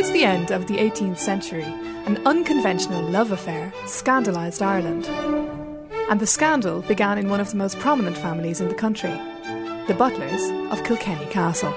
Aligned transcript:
Towards 0.00 0.14
the 0.14 0.24
end 0.24 0.50
of 0.50 0.66
the 0.66 0.78
18th 0.78 1.18
century, 1.18 1.62
an 2.06 2.26
unconventional 2.26 3.02
love 3.10 3.32
affair 3.32 3.70
scandalised 3.84 4.62
Ireland. 4.62 5.06
And 6.08 6.18
the 6.18 6.26
scandal 6.26 6.80
began 6.80 7.18
in 7.18 7.28
one 7.28 7.38
of 7.38 7.50
the 7.50 7.58
most 7.58 7.78
prominent 7.80 8.16
families 8.16 8.62
in 8.62 8.68
the 8.68 8.74
country, 8.74 9.10
the 9.88 9.94
Butlers 9.98 10.72
of 10.72 10.82
Kilkenny 10.84 11.26
Castle. 11.26 11.74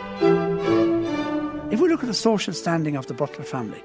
If 1.70 1.82
we 1.82 1.90
look 1.90 2.00
at 2.00 2.08
the 2.08 2.14
social 2.14 2.54
standing 2.54 2.96
of 2.96 3.08
the 3.08 3.14
Butler 3.14 3.44
family, 3.44 3.84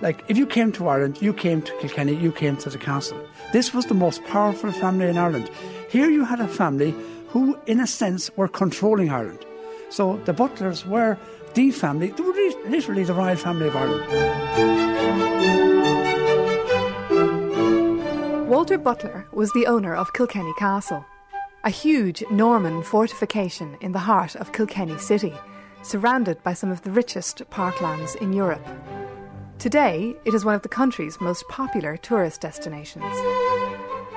like 0.00 0.24
if 0.26 0.36
you 0.36 0.48
came 0.48 0.72
to 0.72 0.88
Ireland, 0.88 1.22
you 1.22 1.32
came 1.32 1.62
to 1.62 1.72
Kilkenny, 1.78 2.16
you 2.16 2.32
came 2.32 2.56
to 2.56 2.70
the 2.70 2.76
castle. 2.76 3.24
This 3.52 3.72
was 3.72 3.86
the 3.86 3.94
most 3.94 4.24
powerful 4.24 4.72
family 4.72 5.06
in 5.06 5.16
Ireland. 5.16 5.48
Here 5.88 6.10
you 6.10 6.24
had 6.24 6.40
a 6.40 6.48
family 6.48 6.92
who, 7.28 7.56
in 7.66 7.78
a 7.78 7.86
sense, 7.86 8.36
were 8.36 8.48
controlling 8.48 9.10
Ireland. 9.10 9.46
So 9.90 10.16
the 10.24 10.32
Butlers 10.32 10.84
were 10.86 11.16
the 11.54 11.70
family, 11.70 12.12
literally 12.66 13.04
the 13.04 13.14
royal 13.14 13.36
family 13.36 13.68
of 13.68 13.76
Ireland. 13.76 14.06
Walter 18.48 18.78
Butler 18.78 19.26
was 19.32 19.52
the 19.52 19.66
owner 19.66 19.94
of 19.94 20.12
Kilkenny 20.12 20.52
Castle, 20.58 21.04
a 21.64 21.70
huge 21.70 22.24
Norman 22.30 22.82
fortification 22.82 23.76
in 23.80 23.92
the 23.92 23.98
heart 24.00 24.34
of 24.36 24.52
Kilkenny 24.52 24.98
City, 24.98 25.34
surrounded 25.82 26.42
by 26.42 26.52
some 26.52 26.70
of 26.70 26.82
the 26.82 26.90
richest 26.90 27.42
parklands 27.50 28.16
in 28.16 28.32
Europe. 28.32 28.66
Today, 29.58 30.14
it 30.24 30.34
is 30.34 30.44
one 30.44 30.54
of 30.54 30.62
the 30.62 30.68
country's 30.68 31.20
most 31.20 31.46
popular 31.48 31.96
tourist 31.96 32.40
destinations. 32.40 33.14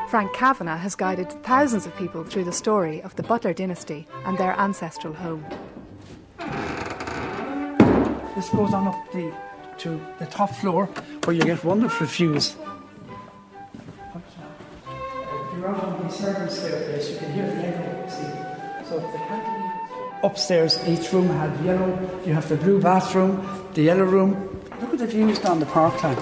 Frank 0.09 0.33
Kavanagh 0.33 0.77
has 0.77 0.95
guided 0.95 1.31
thousands 1.43 1.85
of 1.85 1.95
people 1.95 2.23
through 2.23 2.43
the 2.43 2.51
story 2.51 3.01
of 3.01 3.15
the 3.15 3.23
Butler 3.23 3.53
dynasty 3.53 4.07
and 4.25 4.37
their 4.37 4.57
ancestral 4.59 5.13
home. 5.13 5.45
This 8.35 8.49
goes 8.49 8.73
on 8.73 8.87
up 8.87 9.11
the, 9.11 9.31
to 9.79 10.01
the 10.19 10.25
top 10.25 10.49
floor 10.55 10.85
where 11.25 11.35
you 11.35 11.43
get 11.43 11.63
wonderful 11.63 12.07
views. 12.07 12.55
If 14.15 15.57
you're 15.57 15.67
out 15.67 15.83
on 15.83 16.03
the 16.03 16.09
servant 16.09 16.51
staircase, 16.51 17.11
you 17.11 17.17
can 17.17 17.33
hear 17.33 17.47
the 17.47 17.67
echo. 17.67 18.09
See, 18.09 18.89
so 18.89 18.99
the 18.99 19.17
cantilever 19.17 19.63
upstairs, 20.23 20.79
each 20.87 21.11
room 21.11 21.27
had 21.27 21.63
yellow. 21.63 22.21
You 22.25 22.33
have 22.33 22.49
the 22.49 22.55
blue 22.55 22.81
bathroom, 22.81 23.45
the 23.73 23.83
yellow 23.83 24.05
room. 24.05 24.61
Look 24.81 24.93
at 24.93 24.99
the 24.99 25.07
views 25.07 25.37
down 25.39 25.59
the 25.59 25.65
parkland. 25.65 26.19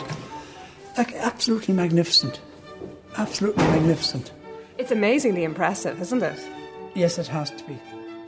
Like 0.97 1.13
absolutely 1.13 1.73
magnificent. 1.73 2.41
Absolutely 3.17 3.63
magnificent. 3.65 4.31
It's 4.77 4.91
amazingly 4.91 5.43
impressive, 5.43 6.01
isn't 6.01 6.23
it? 6.23 6.39
Yes, 6.95 7.17
it 7.17 7.27
has 7.27 7.51
to 7.51 7.63
be. 7.65 7.79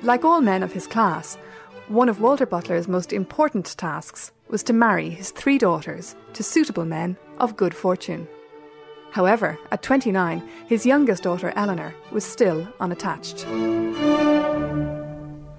Like 0.03 0.23
all 0.23 0.41
men 0.41 0.63
of 0.63 0.71
his 0.71 0.87
class, 0.87 1.37
one 1.93 2.09
of 2.09 2.19
Walter 2.19 2.47
Butler's 2.47 2.87
most 2.87 3.13
important 3.13 3.77
tasks 3.77 4.31
was 4.49 4.63
to 4.63 4.73
marry 4.73 5.11
his 5.11 5.29
three 5.29 5.59
daughters 5.59 6.15
to 6.33 6.41
suitable 6.41 6.85
men 6.85 7.15
of 7.37 7.55
good 7.55 7.75
fortune. 7.75 8.27
However, 9.11 9.59
at 9.71 9.83
29, 9.83 10.41
his 10.65 10.87
youngest 10.87 11.21
daughter 11.21 11.53
Eleanor 11.55 11.93
was 12.11 12.25
still 12.25 12.67
unattached. 12.79 13.45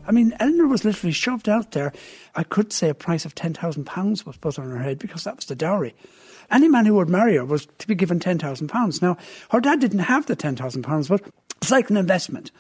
I 0.07 0.11
mean, 0.11 0.35
Eleanor 0.41 0.67
was 0.67 0.85
literally 0.85 1.13
shoved 1.13 1.49
out 1.49 1.71
there. 1.71 1.93
I 2.35 2.43
could 2.43 2.73
say 2.73 2.89
a 2.89 2.95
price 2.95 3.25
of 3.25 3.37
£10,000 3.37 4.27
was 4.27 4.37
put 4.37 4.59
on 4.59 4.69
her 4.69 4.83
head 4.83 4.99
because 4.99 5.23
that 5.23 5.37
was 5.37 5.45
the 5.45 5.55
dowry. 5.55 5.95
Any 6.51 6.67
man 6.67 6.85
who 6.85 6.97
would 6.97 7.09
marry 7.09 7.37
her 7.37 7.45
was 7.45 7.69
to 7.79 7.87
be 7.87 7.95
given 7.95 8.19
£10,000. 8.19 9.01
Now, 9.01 9.17
her 9.53 9.61
dad 9.61 9.79
didn't 9.79 10.01
have 10.01 10.27
the 10.27 10.35
£10,000, 10.35 11.09
but 11.09 11.23
it's 11.63 11.71
like 11.71 11.91
an 11.91 11.97
investment 11.97 12.51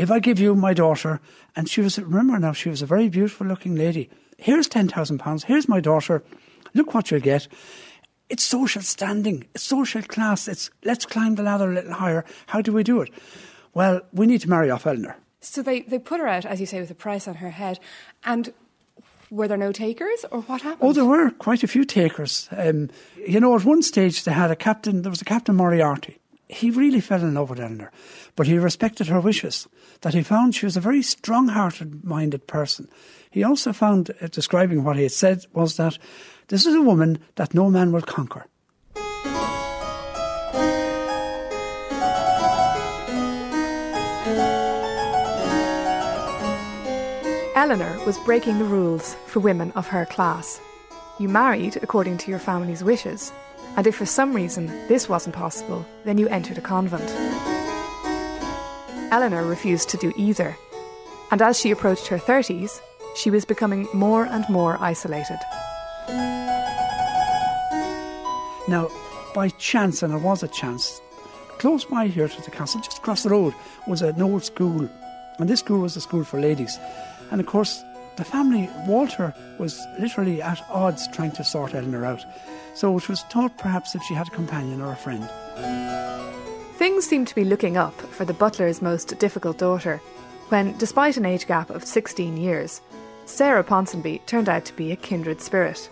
if 0.00 0.10
I 0.10 0.18
give 0.18 0.40
you 0.40 0.54
my 0.54 0.72
daughter, 0.72 1.20
and 1.54 1.68
she 1.68 1.82
was, 1.82 1.98
remember 1.98 2.38
now, 2.38 2.52
she 2.52 2.70
was 2.70 2.80
a 2.80 2.86
very 2.86 3.10
beautiful 3.10 3.46
looking 3.46 3.74
lady. 3.74 4.08
Here's 4.38 4.66
£10,000, 4.66 5.44
here's 5.44 5.68
my 5.68 5.78
daughter, 5.78 6.22
look 6.72 6.94
what 6.94 7.10
you'll 7.10 7.20
get. 7.20 7.46
It's 8.30 8.42
social 8.42 8.80
standing, 8.80 9.46
it's 9.54 9.62
social 9.62 10.00
class, 10.02 10.48
it's 10.48 10.70
let's 10.84 11.04
climb 11.04 11.34
the 11.34 11.42
ladder 11.42 11.70
a 11.70 11.74
little 11.74 11.92
higher. 11.92 12.24
How 12.46 12.62
do 12.62 12.72
we 12.72 12.82
do 12.82 13.02
it? 13.02 13.10
Well, 13.74 14.00
we 14.12 14.26
need 14.26 14.40
to 14.40 14.48
marry 14.48 14.70
off 14.70 14.86
Eleanor. 14.86 15.16
So 15.42 15.60
they, 15.60 15.82
they 15.82 15.98
put 15.98 16.18
her 16.18 16.26
out, 16.26 16.46
as 16.46 16.60
you 16.60 16.66
say, 16.66 16.80
with 16.80 16.90
a 16.90 16.94
price 16.94 17.28
on 17.28 17.34
her 17.34 17.50
head. 17.50 17.78
And 18.24 18.54
were 19.30 19.48
there 19.48 19.58
no 19.58 19.70
takers, 19.70 20.24
or 20.30 20.40
what 20.42 20.62
happened? 20.62 20.88
Oh, 20.88 20.94
there 20.94 21.04
were 21.04 21.30
quite 21.30 21.62
a 21.62 21.68
few 21.68 21.84
takers. 21.84 22.48
Um, 22.52 22.88
you 23.28 23.38
know, 23.38 23.54
at 23.54 23.66
one 23.66 23.82
stage 23.82 24.24
they 24.24 24.32
had 24.32 24.50
a 24.50 24.56
captain, 24.56 25.02
there 25.02 25.10
was 25.10 25.20
a 25.20 25.26
Captain 25.26 25.56
Moriarty. 25.56 26.16
He 26.52 26.70
really 26.70 27.00
fell 27.00 27.22
in 27.22 27.34
love 27.34 27.50
with 27.50 27.60
Eleanor 27.60 27.92
but 28.36 28.46
he 28.46 28.58
respected 28.58 29.08
her 29.08 29.20
wishes, 29.20 29.68
that 30.00 30.14
he 30.14 30.22
found 30.22 30.54
she 30.54 30.66
was 30.66 30.76
a 30.76 30.80
very 30.80 31.02
strong 31.02 31.48
hearted 31.48 32.04
minded 32.04 32.46
person. 32.46 32.88
He 33.30 33.44
also 33.44 33.72
found, 33.72 34.10
uh, 34.20 34.28
describing 34.28 34.82
what 34.82 34.96
he 34.96 35.02
had 35.02 35.12
said, 35.12 35.44
was 35.52 35.76
that 35.76 35.98
this 36.48 36.66
is 36.66 36.74
a 36.74 36.82
woman 36.82 37.18
that 37.36 37.54
no 37.54 37.70
man 37.70 37.92
will 37.92 38.02
conquer. 38.02 38.46
Eleanor 47.54 47.98
was 48.06 48.18
breaking 48.20 48.58
the 48.58 48.64
rules 48.64 49.16
for 49.26 49.40
women 49.40 49.70
of 49.72 49.86
her 49.88 50.06
class. 50.06 50.60
You 51.18 51.28
married 51.28 51.76
according 51.82 52.16
to 52.18 52.30
your 52.30 52.40
family's 52.40 52.82
wishes, 52.82 53.32
and 53.80 53.86
if 53.86 53.96
for 53.96 54.04
some 54.04 54.34
reason 54.34 54.66
this 54.88 55.08
wasn't 55.08 55.34
possible, 55.34 55.86
then 56.04 56.18
you 56.18 56.28
entered 56.28 56.58
a 56.58 56.60
convent. 56.60 57.10
Eleanor 59.10 59.42
refused 59.42 59.88
to 59.88 59.96
do 59.96 60.12
either, 60.18 60.54
and 61.30 61.40
as 61.40 61.58
she 61.58 61.70
approached 61.70 62.06
her 62.08 62.18
30s, 62.18 62.78
she 63.16 63.30
was 63.30 63.46
becoming 63.46 63.88
more 63.94 64.26
and 64.26 64.46
more 64.50 64.76
isolated. 64.82 65.38
Now, 68.68 68.90
by 69.34 69.48
chance, 69.56 70.02
and 70.02 70.12
it 70.12 70.20
was 70.20 70.42
a 70.42 70.48
chance, 70.48 71.00
close 71.56 71.86
by 71.86 72.08
here 72.08 72.28
to 72.28 72.42
the 72.42 72.50
castle, 72.50 72.82
just 72.82 72.98
across 72.98 73.22
the 73.22 73.30
road, 73.30 73.54
was 73.86 74.02
an 74.02 74.20
old 74.20 74.44
school. 74.44 74.90
And 75.38 75.48
this 75.48 75.60
school 75.60 75.80
was 75.80 75.96
a 75.96 76.02
school 76.02 76.24
for 76.24 76.38
ladies. 76.38 76.78
And 77.30 77.40
of 77.40 77.46
course, 77.46 77.82
the 78.20 78.24
family, 78.24 78.70
Walter, 78.86 79.34
was 79.58 79.84
literally 79.98 80.40
at 80.40 80.62
odds 80.70 81.08
trying 81.08 81.32
to 81.32 81.42
sort 81.42 81.74
Eleanor 81.74 82.04
out. 82.04 82.24
So 82.74 82.96
it 82.96 83.08
was 83.08 83.22
thought 83.22 83.58
perhaps 83.58 83.94
if 83.94 84.02
she 84.04 84.14
had 84.14 84.28
a 84.28 84.30
companion 84.30 84.80
or 84.80 84.92
a 84.92 84.96
friend. 84.96 85.28
Things 86.76 87.04
seemed 87.04 87.28
to 87.28 87.34
be 87.34 87.44
looking 87.44 87.76
up 87.76 87.98
for 88.00 88.24
the 88.24 88.34
Butler's 88.34 88.80
most 88.80 89.18
difficult 89.18 89.58
daughter 89.58 90.00
when, 90.50 90.76
despite 90.78 91.16
an 91.16 91.26
age 91.26 91.46
gap 91.46 91.70
of 91.70 91.84
16 91.84 92.36
years, 92.36 92.80
Sarah 93.24 93.64
Ponsonby 93.64 94.24
turned 94.26 94.48
out 94.48 94.64
to 94.66 94.74
be 94.74 94.92
a 94.92 94.96
kindred 94.96 95.40
spirit. 95.40 95.90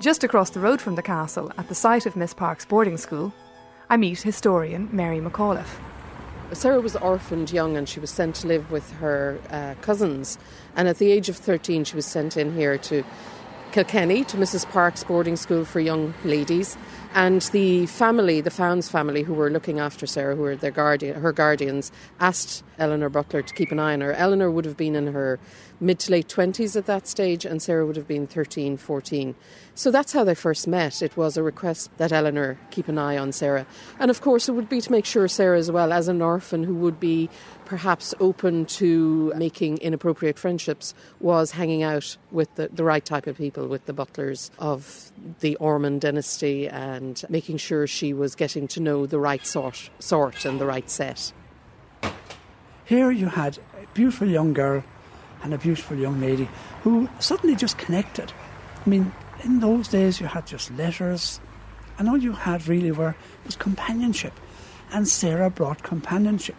Just 0.00 0.24
across 0.24 0.50
the 0.50 0.60
road 0.60 0.80
from 0.80 0.94
the 0.94 1.02
castle, 1.02 1.52
at 1.58 1.68
the 1.68 1.74
site 1.74 2.06
of 2.06 2.16
Miss 2.16 2.34
Park's 2.34 2.64
boarding 2.64 2.96
school, 2.96 3.32
I 3.90 3.96
meet 3.96 4.20
historian 4.20 4.88
Mary 4.92 5.20
McAuliffe. 5.20 5.87
Sarah 6.52 6.80
was 6.80 6.96
orphaned 6.96 7.52
young 7.52 7.76
and 7.76 7.88
she 7.88 8.00
was 8.00 8.10
sent 8.10 8.36
to 8.36 8.46
live 8.46 8.70
with 8.70 8.90
her 8.92 9.38
uh, 9.50 9.74
cousins. 9.80 10.38
And 10.76 10.88
at 10.88 10.98
the 10.98 11.10
age 11.10 11.28
of 11.28 11.36
13, 11.36 11.84
she 11.84 11.96
was 11.96 12.06
sent 12.06 12.36
in 12.36 12.54
here 12.54 12.78
to 12.78 13.04
Kilkenny, 13.72 14.24
to 14.24 14.36
Mrs. 14.36 14.68
Park's 14.70 15.04
boarding 15.04 15.36
school 15.36 15.64
for 15.64 15.80
young 15.80 16.14
ladies. 16.24 16.76
And 17.14 17.42
the 17.52 17.86
family, 17.86 18.40
the 18.40 18.50
Fownes 18.50 18.90
family, 18.90 19.22
who 19.22 19.34
were 19.34 19.50
looking 19.50 19.78
after 19.78 20.06
Sarah, 20.06 20.36
who 20.36 20.42
were 20.42 20.56
their 20.56 20.70
guardian, 20.70 21.20
her 21.20 21.32
guardians, 21.32 21.90
asked 22.20 22.62
Eleanor 22.78 23.08
Butler 23.08 23.42
to 23.42 23.54
keep 23.54 23.72
an 23.72 23.78
eye 23.78 23.94
on 23.94 24.02
her. 24.02 24.12
Eleanor 24.12 24.50
would 24.50 24.64
have 24.64 24.76
been 24.76 24.94
in 24.94 25.08
her 25.08 25.38
mid 25.80 25.98
to 26.00 26.12
late 26.12 26.28
20s 26.28 26.76
at 26.76 26.86
that 26.86 27.06
stage, 27.06 27.44
and 27.44 27.62
Sarah 27.62 27.86
would 27.86 27.96
have 27.96 28.06
been 28.06 28.26
13, 28.26 28.76
14. 28.76 29.34
So 29.74 29.90
that's 29.90 30.12
how 30.12 30.24
they 30.24 30.34
first 30.34 30.66
met. 30.66 31.00
It 31.02 31.16
was 31.16 31.36
a 31.36 31.42
request 31.42 31.90
that 31.98 32.12
Eleanor 32.12 32.58
keep 32.70 32.88
an 32.88 32.98
eye 32.98 33.16
on 33.16 33.32
Sarah. 33.32 33.66
And 33.98 34.10
of 34.10 34.20
course, 34.20 34.48
it 34.48 34.52
would 34.52 34.68
be 34.68 34.80
to 34.80 34.92
make 34.92 35.04
sure 35.04 35.28
Sarah, 35.28 35.58
as 35.58 35.70
well 35.70 35.92
as 35.92 36.08
an 36.08 36.20
orphan 36.20 36.64
who 36.64 36.74
would 36.74 37.00
be 37.00 37.30
perhaps 37.68 38.14
open 38.18 38.64
to 38.64 39.30
making 39.36 39.76
inappropriate 39.78 40.38
friendships, 40.38 40.94
was 41.20 41.50
hanging 41.50 41.82
out 41.82 42.16
with 42.30 42.52
the, 42.54 42.68
the 42.68 42.82
right 42.82 43.04
type 43.04 43.26
of 43.26 43.36
people, 43.36 43.68
with 43.68 43.84
the 43.84 43.92
Butlers 43.92 44.50
of 44.58 45.12
the 45.40 45.54
Ormond 45.56 46.00
dynasty, 46.00 46.66
and 46.66 47.22
making 47.28 47.58
sure 47.58 47.86
she 47.86 48.14
was 48.14 48.34
getting 48.34 48.68
to 48.68 48.80
know 48.80 49.04
the 49.04 49.18
right 49.18 49.46
sort, 49.46 49.90
sort 49.98 50.46
and 50.46 50.58
the 50.58 50.64
right 50.64 50.88
set. 50.88 51.30
Here 52.86 53.10
you 53.10 53.26
had 53.26 53.58
a 53.58 53.86
beautiful 53.92 54.26
young 54.26 54.54
girl 54.54 54.82
and 55.42 55.52
a 55.52 55.58
beautiful 55.58 55.98
young 55.98 56.22
lady 56.22 56.48
who 56.84 57.06
suddenly 57.18 57.54
just 57.54 57.76
connected. 57.76 58.32
I 58.86 58.88
mean, 58.88 59.12
in 59.44 59.60
those 59.60 59.88
days 59.88 60.22
you 60.22 60.26
had 60.26 60.46
just 60.46 60.70
letters, 60.70 61.38
and 61.98 62.08
all 62.08 62.16
you 62.16 62.32
had 62.32 62.66
really 62.66 62.92
were 62.92 63.14
was 63.44 63.56
companionship. 63.56 64.32
And 64.90 65.06
Sarah 65.06 65.50
brought 65.50 65.82
companionship. 65.82 66.56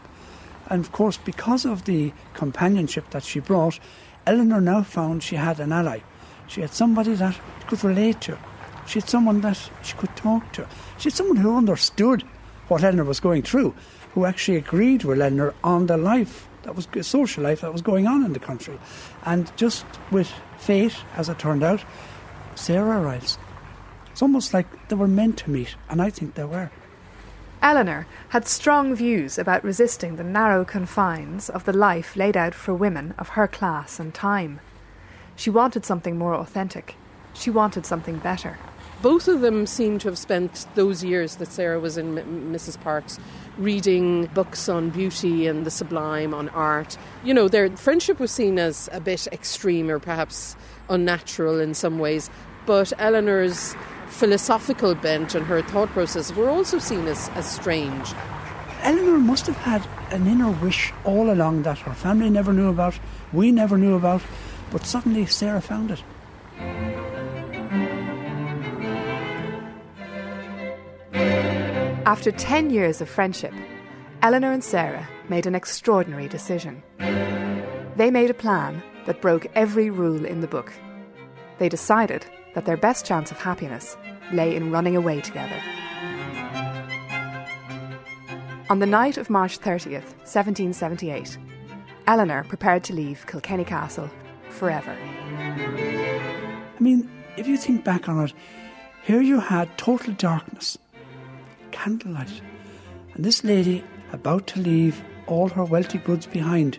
And 0.70 0.84
of 0.84 0.92
course, 0.92 1.18
because 1.18 1.66
of 1.66 1.86
the 1.86 2.14
companionship 2.34 3.10
that 3.12 3.24
she 3.24 3.40
brought, 3.40 3.80
Eleanor 4.26 4.62
now 4.62 4.84
found 4.84 5.24
she 5.24 5.36
had 5.36 5.60
an 5.60 5.72
ally. 5.72 6.00
She 6.48 6.62
had 6.62 6.74
somebody 6.74 7.14
that 7.16 7.40
could 7.68 7.84
relate 7.84 8.22
to. 8.22 8.38
She 8.86 9.00
had 9.00 9.10
someone 9.10 9.42
that 9.42 9.70
she 9.84 9.96
could 9.98 10.16
talk 10.16 10.52
to. 10.54 10.68
She 10.98 11.06
had 11.06 11.14
someone 11.14 11.38
who 11.38 11.58
understood 11.58 12.24
what 12.68 12.84
Eleanor 12.84 13.04
was 13.04 13.20
going 13.20 13.44
through, 13.44 13.76
who 14.14 14.26
actually 14.26 14.58
agreed 14.58 15.04
with 15.04 15.22
Eleanor 15.22 15.54
on 15.64 15.88
the 15.88 15.98
life 15.98 16.48
that 16.64 16.76
was 16.76 16.88
social 17.06 17.44
life 17.44 17.62
that 17.62 17.72
was 17.72 17.82
going 17.82 18.08
on 18.08 18.24
in 18.24 18.34
the 18.34 18.40
country. 18.40 18.80
And 19.26 19.52
just 19.58 19.86
with 20.12 20.32
fate, 20.58 20.96
as 21.16 21.30
it 21.30 21.40
turned 21.40 21.64
out, 21.64 21.84
Sarah 22.56 23.02
arrives. 23.02 23.38
It's 24.12 24.22
almost 24.22 24.54
like 24.54 24.90
they 24.90 24.96
were 24.96 25.08
meant 25.08 25.38
to 25.40 25.50
meet, 25.50 25.76
and 25.90 26.02
I 26.02 26.10
think 26.10 26.36
they 26.36 26.44
were. 26.44 26.72
Eleanor 27.62 28.08
had 28.30 28.48
strong 28.48 28.96
views 28.96 29.38
about 29.38 29.64
resisting 29.64 30.16
the 30.16 30.24
narrow 30.24 30.64
confines 30.64 31.50
of 31.50 31.66
the 31.66 31.74
life 31.74 32.16
laid 32.16 32.38
out 32.38 32.54
for 32.54 32.74
women 32.74 33.14
of 33.18 33.30
her 33.30 33.48
class 33.48 34.00
and 34.00 34.14
time. 34.14 34.62
She 35.36 35.50
wanted 35.50 35.86
something 35.86 36.18
more 36.18 36.36
authentic. 36.36 36.96
She 37.34 37.50
wanted 37.50 37.86
something 37.86 38.18
better. 38.18 38.58
Both 39.02 39.28
of 39.28 39.42
them 39.42 39.66
seem 39.66 39.98
to 40.00 40.10
have 40.10 40.18
spent 40.18 40.68
those 40.76 41.04
years 41.04 41.38
that 41.38 41.50
Sarah 41.52 41.80
was 41.80 41.98
in 41.98 42.18
M- 42.18 42.54
Mrs. 42.54 42.80
Parks 42.80 43.18
reading 43.58 44.26
books 44.28 44.68
on 44.68 44.90
beauty 44.90 45.48
and 45.48 45.66
the 45.66 45.72
sublime, 45.72 46.34
on 46.34 46.50
art. 46.50 46.98
You 47.24 47.34
know, 47.34 47.48
their 47.48 47.76
friendship 47.76 48.20
was 48.20 48.32
seen 48.32 48.60
as 48.60 48.90
a 48.92 49.00
bit 49.00 49.28
extreme 49.32 49.90
or 49.90 50.00
perhaps 50.00 50.56
unnatural 50.90 51.60
in 51.60 51.74
some 51.74 52.00
ways, 52.00 52.30
but 52.66 52.92
Eleanor's 53.00 53.74
philosophical 54.10 54.96
bent 54.96 55.36
and 55.36 55.46
her 55.46 55.62
thought 55.62 55.90
process 55.90 56.34
were 56.34 56.50
also 56.50 56.80
seen 56.80 57.08
as, 57.08 57.30
as 57.36 57.50
strange. 57.50 58.14
Eleanor 58.82 59.20
must 59.20 59.46
have 59.48 59.58
had 59.58 59.86
an 60.12 60.28
inner 60.28 60.52
wish 60.52 60.92
all 61.04 61.32
along 61.32 61.64
that 61.64 61.80
her 61.80 61.94
family 61.94 62.30
never 62.30 62.54
knew 62.54 62.70
about, 62.70 62.98
we 63.32 63.52
never 63.52 63.78
knew 63.78 63.96
about, 63.96 64.22
but 64.72 64.86
suddenly 64.86 65.26
Sarah 65.26 65.62
found 65.62 65.92
it. 65.92 66.04
After 72.06 72.32
10 72.32 72.72
years 72.72 73.02
of 73.02 73.10
friendship, 73.10 73.54
Eleanor 74.22 74.52
and 74.52 74.64
Sarah 74.64 75.08
made 75.30 75.46
an 75.46 75.56
extraordinary 75.56 76.28
decision. 76.28 76.82
They 77.96 78.10
made 78.10 78.30
a 78.30 78.34
plan 78.34 78.82
that 79.06 79.22
broke 79.22 79.46
every 79.56 79.90
rule 79.90 80.26
in 80.26 80.42
the 80.42 80.48
book. 80.48 80.74
They 81.60 81.70
decided 81.70 82.26
that 82.54 82.66
their 82.66 82.78
best 82.78 83.06
chance 83.06 83.32
of 83.32 83.38
happiness 83.38 83.98
lay 84.32 84.56
in 84.56 84.72
running 84.72 84.96
away 84.96 85.22
together. 85.22 85.60
On 88.70 88.80
the 88.80 88.86
night 88.86 89.18
of 89.18 89.30
March 89.30 89.60
30th, 89.60 90.14
1778, 90.26 91.38
Eleanor 92.06 92.44
prepared 92.44 92.84
to 92.84 92.94
leave 92.94 93.26
Kilkenny 93.26 93.64
Castle 93.64 94.10
forever. 94.50 94.96
I 95.38 96.80
mean, 96.80 97.10
if 97.38 97.48
you 97.48 97.58
think 97.58 97.84
back 97.84 98.08
on 98.08 98.24
it, 98.26 98.34
here 99.04 99.22
you 99.22 99.40
had 99.40 99.76
total 99.78 100.14
darkness, 100.14 100.78
candlelight, 101.72 102.42
and 103.16 103.26
this 103.26 103.44
lady 103.44 103.84
about 104.12 104.46
to 104.48 104.60
leave 104.60 105.04
all 105.26 105.50
her 105.50 105.64
wealthy 105.64 105.98
goods 105.98 106.28
behind. 106.28 106.78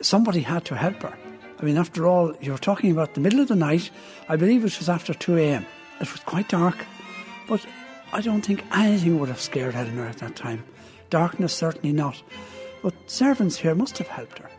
Somebody 0.00 0.40
had 0.40 0.64
to 0.66 0.76
help 0.76 1.02
her. 1.02 1.16
I 1.62 1.64
mean, 1.64 1.76
after 1.78 2.08
all, 2.08 2.34
you're 2.40 2.58
talking 2.58 2.90
about 2.90 3.14
the 3.14 3.20
middle 3.20 3.38
of 3.38 3.46
the 3.46 3.54
night. 3.54 3.92
I 4.28 4.34
believe 4.34 4.64
it 4.64 4.76
was 4.78 4.88
after 4.88 5.14
2 5.14 5.38
a.m. 5.38 5.64
It 6.00 6.10
was 6.10 6.20
quite 6.20 6.48
dark, 6.48 6.84
but 7.48 7.64
I 8.12 8.20
don't 8.20 8.44
think 8.44 8.64
anything 8.74 9.20
would 9.20 9.28
have 9.28 9.40
scared 9.40 9.76
Eleanor 9.76 10.06
at 10.06 10.18
that 10.18 10.34
time. 10.34 10.64
Darkness, 11.08 11.54
certainly 11.54 11.92
not. 11.92 12.20
But 12.82 12.94
servants 13.06 13.56
here 13.56 13.76
must 13.76 13.96
have 13.98 14.08
helped 14.08 14.40
her. 14.40 14.50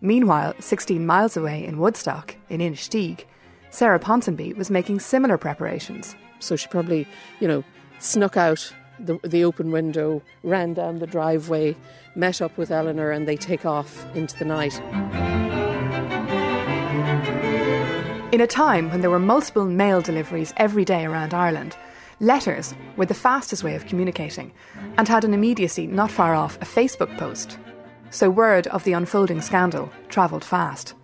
Meanwhile, 0.00 0.54
16 0.60 1.04
miles 1.04 1.36
away 1.36 1.64
in 1.64 1.78
Woodstock, 1.78 2.36
in 2.48 2.60
Inistioge, 2.60 3.24
Sarah 3.70 3.98
Ponsonby 3.98 4.56
was 4.56 4.70
making 4.70 5.00
similar 5.00 5.36
preparations. 5.36 6.14
So 6.38 6.54
she 6.54 6.68
probably, 6.68 7.08
you 7.40 7.48
know, 7.48 7.64
snuck 7.98 8.36
out 8.36 8.72
the, 9.00 9.18
the 9.24 9.42
open 9.42 9.72
window, 9.72 10.22
ran 10.44 10.74
down 10.74 11.00
the 11.00 11.08
driveway, 11.08 11.74
met 12.14 12.40
up 12.40 12.56
with 12.56 12.70
Eleanor, 12.70 13.10
and 13.10 13.26
they 13.26 13.36
take 13.36 13.66
off 13.66 14.06
into 14.14 14.38
the 14.38 14.44
night. 14.44 14.80
In 18.34 18.40
a 18.40 18.48
time 18.48 18.90
when 18.90 19.00
there 19.00 19.10
were 19.10 19.20
multiple 19.20 19.64
mail 19.64 20.00
deliveries 20.00 20.52
every 20.56 20.84
day 20.84 21.04
around 21.04 21.32
Ireland, 21.32 21.76
letters 22.18 22.74
were 22.96 23.06
the 23.06 23.14
fastest 23.14 23.62
way 23.62 23.76
of 23.76 23.86
communicating 23.86 24.50
and 24.98 25.06
had 25.06 25.22
an 25.22 25.32
immediacy 25.32 25.86
not 25.86 26.10
far 26.10 26.34
off 26.34 26.56
a 26.56 26.64
Facebook 26.64 27.16
post. 27.16 27.60
So 28.10 28.28
word 28.28 28.66
of 28.66 28.82
the 28.82 28.92
unfolding 28.92 29.40
scandal 29.40 29.88
travelled 30.08 30.42
fast. 30.42 30.94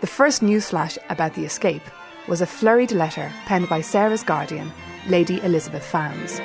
The 0.00 0.06
first 0.06 0.40
newsflash 0.40 0.96
about 1.10 1.34
the 1.34 1.44
escape 1.44 1.82
was 2.26 2.40
a 2.40 2.46
flurried 2.46 2.90
letter 2.90 3.30
penned 3.44 3.68
by 3.68 3.82
Sarah's 3.82 4.22
guardian, 4.22 4.72
Lady 5.08 5.42
Elizabeth 5.42 5.84
Fownes. 5.84 6.40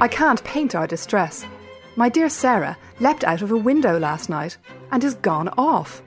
I 0.00 0.08
can't 0.08 0.42
paint 0.44 0.74
our 0.74 0.86
distress. 0.86 1.44
My 1.94 2.08
dear 2.08 2.30
Sarah 2.30 2.78
leapt 3.00 3.24
out 3.24 3.42
of 3.42 3.52
a 3.52 3.56
window 3.58 3.98
last 3.98 4.30
night 4.30 4.56
and 4.90 5.04
is 5.04 5.12
gone 5.16 5.48
off. 5.58 6.00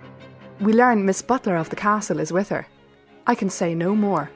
We 0.59 0.73
learn 0.73 1.05
Miss 1.05 1.21
Butler 1.21 1.57
of 1.57 1.69
the 1.69 1.75
castle 1.75 2.19
is 2.19 2.33
with 2.33 2.49
her. 2.49 2.65
I 3.25 3.35
can 3.35 3.49
say 3.49 3.73
no 3.73 3.95
more. 3.95 4.29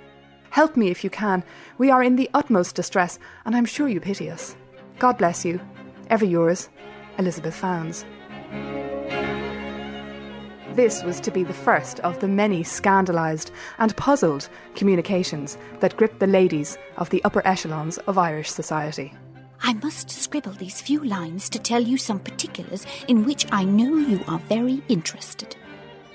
Help 0.49 0.77
me 0.77 0.89
if 0.89 1.03
you 1.03 1.09
can. 1.09 1.43
We 1.77 1.91
are 1.91 2.01
in 2.01 2.15
the 2.15 2.29
utmost 2.33 2.75
distress, 2.75 3.19
and 3.45 3.55
I'm 3.55 3.65
sure 3.65 3.87
you 3.87 3.99
pity 3.99 4.29
us. 4.29 4.55
God 4.99 5.17
bless 5.17 5.43
you. 5.43 5.59
Ever 6.09 6.25
yours, 6.25 6.69
Elizabeth 7.17 7.53
Fownes. 7.53 8.05
This 10.73 11.03
was 11.03 11.19
to 11.21 11.31
be 11.31 11.43
the 11.43 11.53
first 11.53 11.99
of 12.01 12.19
the 12.19 12.27
many 12.27 12.63
scandalised 12.63 13.51
and 13.79 13.97
puzzled 13.97 14.47
communications 14.75 15.57
that 15.79 15.97
gripped 15.97 16.19
the 16.19 16.27
ladies 16.27 16.77
of 16.97 17.09
the 17.09 17.23
upper 17.23 17.45
echelons 17.45 17.97
of 17.99 18.17
Irish 18.17 18.51
society. 18.51 19.13
I 19.61 19.73
must 19.73 20.11
scribble 20.11 20.51
these 20.51 20.79
few 20.79 21.03
lines 21.03 21.49
to 21.49 21.59
tell 21.59 21.81
you 21.81 21.97
some 21.97 22.19
particulars 22.19 22.85
in 23.07 23.25
which 23.25 23.47
I 23.51 23.63
know 23.63 23.95
you 23.95 24.23
are 24.27 24.39
very 24.39 24.83
interested. 24.87 25.55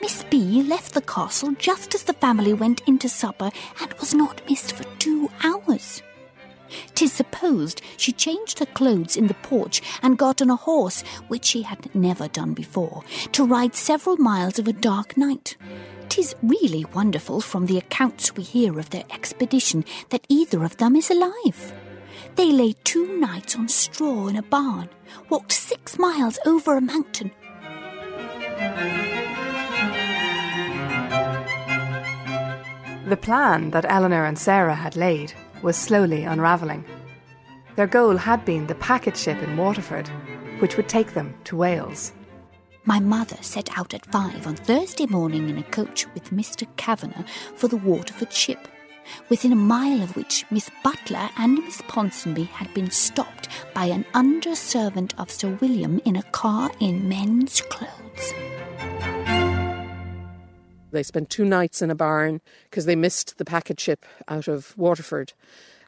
Miss 0.03 0.25
B 0.25 0.65
left 0.65 0.95
the 0.95 1.01
castle 1.01 1.53
just 1.61 1.95
as 1.95 2.03
the 2.03 2.13
family 2.13 2.53
went 2.53 2.83
into 2.89 3.09
supper 3.09 3.53
and 3.81 3.95
was 3.95 4.13
not 4.13 4.43
missed 4.51 4.73
for 4.73 4.83
two 4.99 5.31
hours. 5.45 6.03
Tis 6.97 7.13
supposed 7.13 7.83
she 7.97 8.11
changed 8.11 8.59
her 8.59 8.67
clothes 8.67 9.17
in 9.17 9.29
the 9.29 9.35
porch 9.35 9.81
and 10.03 10.19
got 10.19 10.43
on 10.43 10.51
a 10.51 10.57
horse, 10.57 11.03
which 11.29 11.45
she 11.45 11.63
had 11.63 11.95
never 11.95 12.27
done 12.27 12.53
before, 12.53 13.05
to 13.31 13.47
ride 13.47 13.77
several 13.77 14.17
miles 14.17 14.59
of 14.59 14.67
a 14.67 14.73
dark 14.73 15.17
night. 15.17 15.57
Tis 16.09 16.35
really 16.43 16.85
wonderful 16.93 17.41
from 17.41 17.67
the 17.67 17.79
accounts 17.79 18.35
we 18.35 18.43
hear 18.43 18.81
of 18.81 18.91
their 18.91 19.05
expedition 19.11 19.85
that 20.09 20.27
either 20.29 20.65
of 20.65 20.79
them 20.79 20.97
is 20.97 21.11
alive. 21.11 21.73
They 22.35 22.51
lay 22.51 22.73
two 22.83 23.21
nights 23.21 23.55
on 23.55 23.69
straw 23.69 24.27
in 24.27 24.35
a 24.35 24.43
barn, 24.43 24.89
walked 25.29 25.53
six 25.53 25.97
miles 25.97 26.41
over 26.45 26.77
a 26.77 26.81
mountain, 26.81 27.31
The 33.13 33.19
plan 33.19 33.73
that 33.73 33.85
Eleanor 33.91 34.25
and 34.25 34.39
Sarah 34.39 34.75
had 34.75 34.97
laid 34.97 35.35
was 35.61 35.77
slowly 35.77 36.25
unravelling. 36.25 36.83
Their 37.77 37.87
goal 37.87 38.17
had 38.17 38.43
been 38.47 38.67
the 38.67 38.75
packet 38.77 39.19
ship 39.19 39.43
in 39.43 39.59
Waterford, 39.59 40.09
which 40.61 40.79
would 40.79 40.89
take 40.89 41.13
them 41.13 41.35
to 41.45 41.55
Wales. 41.55 42.15
My 42.87 43.01
mother 43.01 43.37
set 43.43 43.77
out 43.77 43.93
at 43.93 44.11
five 44.11 44.47
on 44.47 44.57
Thursday 44.57 45.05
morning 45.05 45.51
in 45.51 45.59
a 45.59 45.63
coach 45.63 46.07
with 46.15 46.31
Mr. 46.31 46.67
Kavanagh 46.79 47.27
for 47.55 47.69
the 47.69 47.77
Waterford 47.77 48.33
ship, 48.33 48.67
within 49.29 49.53
a 49.53 49.57
mile 49.57 50.03
of 50.03 50.17
which 50.17 50.47
Miss 50.51 50.71
Butler 50.83 51.29
and 51.37 51.59
Miss 51.59 51.83
Ponsonby 51.83 52.45
had 52.45 52.73
been 52.73 52.91
stopped 52.91 53.51
by 53.75 53.85
an 53.85 54.07
under 54.15 54.55
servant 54.55 55.13
of 55.19 55.31
Sir 55.31 55.59
William 55.61 56.01
in 56.07 56.17
a 56.17 56.23
car 56.23 56.71
in 56.81 57.11
men's 57.11 57.61
clothes. 57.61 58.33
They 60.93 61.03
spent 61.03 61.31
two 61.31 61.45
nights 61.45 61.83
in 61.83 61.91
a 61.91 61.95
barn 61.95 62.41
because 62.71 62.85
they 62.85 62.97
missed 62.97 63.39
the 63.39 63.45
packet 63.45 63.81
ship 63.81 64.05
out 64.29 64.47
of 64.47 64.77
Waterford. 64.77 65.33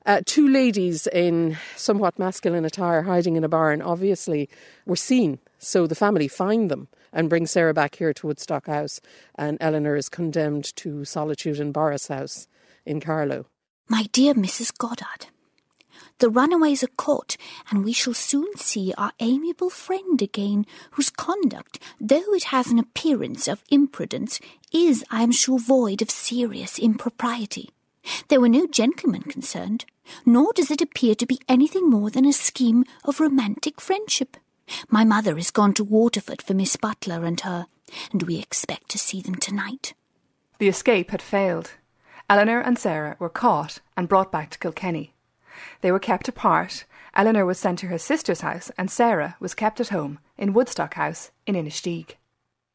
Uh, 0.07 0.21
two 0.27 0.49
ladies 0.49 1.07
in 1.07 1.57
somewhat 1.77 2.19
masculine 2.19 2.65
attire 2.65 3.03
hiding 3.03 3.37
in 3.37 3.45
a 3.45 3.49
barn 3.49 3.81
obviously 3.81 4.51
were 4.85 4.97
seen, 4.97 5.39
so 5.59 5.87
the 5.87 5.95
family 5.95 6.29
find 6.29 6.71
them 6.71 6.89
and 7.13 7.31
bring 7.31 7.47
Sarah 7.47 7.73
back 7.73 7.95
here 7.95 8.13
to 8.13 8.27
Woodstock 8.27 8.67
House, 8.67 9.01
and 9.37 9.57
Eleanor 9.61 9.97
is 9.97 10.09
condemned 10.09 10.77
to 10.77 11.05
solitude 11.05 11.61
in 11.61 11.73
Borris 11.73 12.09
House 12.09 12.49
in 12.85 13.01
Carlow. 13.01 13.47
My 13.89 14.07
dear 14.13 14.35
Mrs. 14.35 14.77
Goddard, 14.77 15.29
the 16.19 16.29
runaways 16.29 16.83
are 16.83 16.89
caught, 16.97 17.37
and 17.71 17.85
we 17.85 17.93
shall 17.93 18.15
soon 18.15 18.57
see 18.57 18.95
our 18.97 19.13
amiable 19.21 19.71
friend 19.71 20.23
again, 20.23 20.67
whose 20.93 21.11
conduct, 21.11 21.79
though 22.01 22.33
it 22.35 22.45
has 22.45 22.69
an 22.69 22.79
appearance 22.79 23.49
of 23.49 23.65
imprudence, 23.71 24.41
is, 24.73 25.05
I 25.11 25.23
am 25.23 25.33
sure, 25.33 25.59
void 25.59 26.03
of 26.03 26.11
serious 26.11 26.79
impropriety. 26.79 27.71
There 28.29 28.41
were 28.41 28.49
no 28.49 28.67
gentlemen 28.67 29.23
concerned, 29.23 29.87
nor 30.27 30.53
does 30.53 30.71
it 30.71 30.83
appear 30.83 31.15
to 31.15 31.27
be 31.27 31.41
anything 31.49 31.89
more 31.89 32.11
than 32.11 32.27
a 32.27 32.33
scheme 32.33 32.85
of 33.05 33.21
romantic 33.21 33.81
friendship. 33.81 34.37
My 34.89 35.05
mother 35.05 35.37
is 35.39 35.51
gone 35.51 35.75
to 35.75 35.85
Waterford 35.85 36.43
for 36.43 36.55
Miss 36.55 36.77
Butler 36.77 37.25
and 37.25 37.41
her, 37.41 37.67
and 38.13 38.23
we 38.23 38.39
expect 38.39 38.91
to 38.91 38.99
see 38.99 39.21
them 39.21 39.37
tonight. 39.37 39.95
The 40.59 40.69
escape 40.69 41.11
had 41.11 41.23
failed. 41.23 41.73
Eleanor 42.29 42.61
and 42.61 42.79
Sarah 42.79 43.17
were 43.19 43.29
caught 43.29 43.81
and 43.97 44.09
brought 44.09 44.33
back 44.33 44.51
to 44.51 44.59
Kilkenny. 44.59 45.14
They 45.81 45.93
were 45.93 45.99
kept 45.99 46.29
apart. 46.29 46.85
Eleanor 47.15 47.47
was 47.47 47.59
sent 47.59 47.79
to 47.81 47.87
her 47.87 47.99
sister's 47.99 48.41
house, 48.41 48.71
and 48.77 48.91
Sarah 48.91 49.37
was 49.41 49.55
kept 49.55 49.81
at 49.81 49.89
home 49.89 50.19
in 50.37 50.53
Woodstock 50.53 50.95
House 50.95 51.31
in 51.47 51.55
Inistioge. 51.55 52.17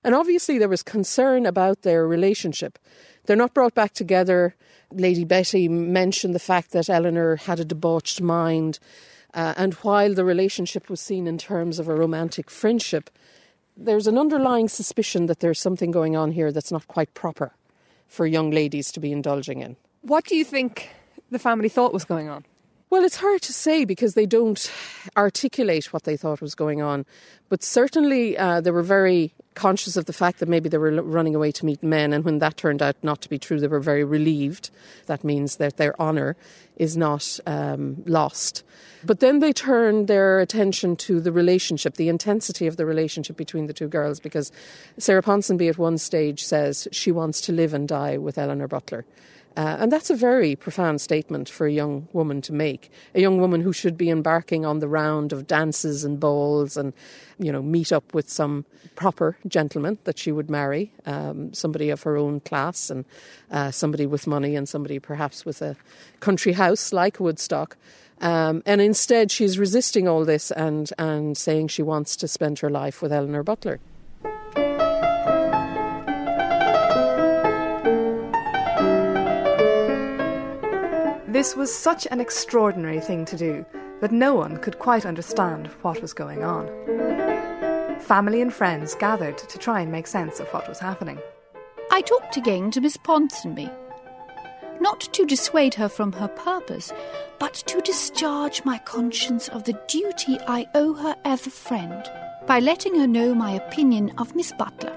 And 0.04 0.16
obviously, 0.16 0.58
there 0.58 0.70
was 0.70 0.84
concern 0.84 1.46
about 1.46 1.82
their 1.82 2.08
relationship. 2.08 2.80
They're 3.26 3.36
not 3.36 3.54
brought 3.54 3.76
back 3.76 3.94
together. 3.94 4.56
Lady 4.92 5.26
Betty 5.26 5.68
mentioned 5.68 6.34
the 6.34 6.40
fact 6.40 6.72
that 6.72 6.90
Eleanor 6.90 7.36
had 7.36 7.60
a 7.60 7.66
debauched 7.66 8.22
mind, 8.22 8.80
uh, 9.34 9.54
and 9.58 9.74
while 9.76 10.14
the 10.14 10.26
relationship 10.26 10.90
was 10.90 11.02
seen 11.02 11.28
in 11.28 11.38
terms 11.38 11.80
of 11.80 11.88
a 11.88 11.96
romantic 11.96 12.50
friendship, 12.50 13.10
there's 13.76 14.08
an 14.08 14.18
underlying 14.18 14.68
suspicion 14.68 15.28
that 15.28 15.40
there's 15.40 15.60
something 15.60 15.92
going 15.92 16.16
on 16.16 16.32
here 16.32 16.52
that's 16.52 16.72
not 16.72 16.88
quite 16.88 17.14
proper 17.14 17.54
for 18.08 18.26
young 18.26 18.52
ladies 18.52 18.92
to 18.92 19.00
be 19.00 19.12
indulging 19.12 19.62
in. 19.62 19.76
What 20.02 20.26
do 20.26 20.36
you 20.36 20.44
think 20.44 20.90
the 21.30 21.40
family 21.40 21.70
thought 21.70 21.94
was 21.94 22.06
going 22.06 22.30
on? 22.30 22.46
Well, 22.92 23.04
it's 23.04 23.18
hard 23.18 23.44
to 23.44 23.54
say 23.54 23.86
because 23.86 24.16
they 24.16 24.26
don't 24.26 24.72
articulate 25.16 25.94
what 25.94 26.06
they 26.06 26.18
thought 26.18 26.42
was 26.42 26.56
going 26.56 26.82
on. 26.82 27.06
But 27.48 27.62
certainly 27.62 28.36
uh, 28.36 28.62
they 28.62 28.72
were 28.72 28.82
very 28.82 29.32
conscious 29.54 29.96
of 29.96 30.06
the 30.06 30.14
fact 30.14 30.40
that 30.40 30.50
maybe 30.50 30.70
they 30.70 30.80
were 30.80 30.92
running 31.04 31.36
away 31.36 31.52
to 31.52 31.66
meet 31.66 31.84
men. 31.84 32.14
And 32.14 32.26
when 32.26 32.40
that 32.40 32.58
turned 32.58 32.82
out 32.82 32.96
not 33.04 33.22
to 33.22 33.30
be 33.30 33.38
true, 33.38 33.60
they 33.60 33.68
were 33.68 33.80
very 33.80 34.04
relieved. 34.04 34.72
That 35.06 35.24
means 35.24 35.58
that 35.58 35.78
their 35.78 36.00
honour 36.02 36.36
is 36.78 36.98
not 36.98 37.40
um, 37.46 38.02
lost. 38.08 38.64
But 39.04 39.20
then 39.20 39.38
they 39.38 39.54
turned 39.54 40.08
their 40.08 40.40
attention 40.40 40.96
to 40.98 41.20
the 41.20 41.32
relationship, 41.32 41.94
the 41.94 42.10
intensity 42.10 42.66
of 42.66 42.78
the 42.78 42.88
relationship 42.88 43.38
between 43.38 43.68
the 43.68 43.74
two 43.74 43.88
girls, 43.88 44.20
because 44.20 44.52
Sarah 44.98 45.22
Ponsonby 45.22 45.70
at 45.70 45.78
one 45.78 46.00
stage 46.00 46.44
says 46.44 46.88
she 46.92 47.12
wants 47.12 47.40
to 47.42 47.52
live 47.52 47.76
and 47.76 47.88
die 47.88 48.18
with 48.18 48.40
Eleanor 48.40 48.68
Butler. 48.68 49.06
Uh, 49.60 49.76
and 49.82 49.92
that's 49.92 50.10
a 50.10 50.16
very 50.16 50.56
profound 50.56 51.02
statement 51.02 51.50
for 51.50 51.68
a 51.68 51.72
young 51.72 52.08
woman 52.14 52.42
to 52.42 52.54
make. 52.54 52.90
A 53.14 53.20
young 53.20 53.42
woman 53.42 53.60
who 53.60 53.74
should 53.74 53.98
be 53.98 54.10
embarking 54.10 54.66
on 54.66 54.80
the 54.80 54.88
round 54.88 55.34
of 55.34 55.48
dances 55.48 56.06
and 56.06 56.18
balls 56.18 56.78
and, 56.78 56.94
you 57.40 57.52
know, 57.52 57.62
meet 57.62 57.92
up 57.92 58.14
with 58.14 58.30
some 58.30 58.64
proper 58.96 59.36
gentleman 59.46 59.98
that 60.06 60.18
she 60.18 60.32
would 60.32 60.50
marry, 60.50 60.94
um, 61.06 61.54
somebody 61.54 61.90
of 61.90 62.04
her 62.04 62.16
own 62.16 62.40
class 62.40 62.90
and 62.90 63.04
uh, 63.52 63.70
somebody 63.70 64.06
with 64.06 64.28
money 64.28 64.56
and 64.56 64.70
somebody 64.70 64.98
perhaps 64.98 65.44
with 65.44 65.62
a 65.62 65.76
country 66.22 66.54
house 66.54 66.94
like 66.94 67.20
Woodstock. 67.20 67.76
Um, 68.22 68.64
and 68.66 68.80
instead, 68.80 69.30
she's 69.30 69.60
resisting 69.60 70.08
all 70.08 70.24
this 70.24 70.52
and, 70.52 70.90
and 70.98 71.38
saying 71.38 71.68
she 71.68 71.84
wants 71.84 72.16
to 72.16 72.30
spend 72.30 72.60
her 72.60 72.70
life 72.70 73.02
with 73.02 73.12
Eleanor 73.12 73.44
Butler. 73.44 73.82
This 81.40 81.56
was 81.56 81.74
such 81.74 82.06
an 82.12 82.20
extraordinary 82.20 83.00
thing 83.00 83.24
to 83.24 83.38
do 83.38 83.66
that 84.02 84.12
no 84.12 84.34
one 84.34 84.58
could 84.58 84.78
quite 84.78 85.06
understand 85.06 85.68
what 85.84 86.02
was 86.02 86.12
going 86.12 86.44
on. 86.44 86.68
Family 88.02 88.42
and 88.42 88.54
friends 88.54 88.94
gathered 88.94 89.38
to 89.38 89.58
try 89.58 89.80
and 89.80 89.90
make 89.90 90.06
sense 90.06 90.42
of 90.42 90.50
what 90.50 90.68
was 90.68 90.80
happening. 90.80 91.18
I 91.92 92.02
talked 92.02 92.36
again 92.36 92.72
to 92.72 92.82
Miss 92.82 92.98
Ponsonby. 92.98 93.72
Not 94.82 95.00
to 95.00 95.26
dissuade 95.26 95.76
her 95.76 95.88
from 95.88 96.12
her 96.12 96.28
purpose, 96.28 96.92
but 97.40 97.54
to 97.54 97.80
discharge 97.80 98.66
my 98.66 98.78
conscience 98.80 99.48
of 99.48 99.64
the 99.64 99.80
duty 99.88 100.38
I 100.46 100.68
owe 100.76 100.94
her 100.94 101.16
as 101.24 101.48
a 101.48 101.52
friend 101.52 102.06
by 102.48 102.60
letting 102.60 103.00
her 103.00 103.08
know 103.08 103.34
my 103.34 103.52
opinion 103.52 104.12
of 104.18 104.36
Miss 104.36 104.52
Butler 104.52 104.94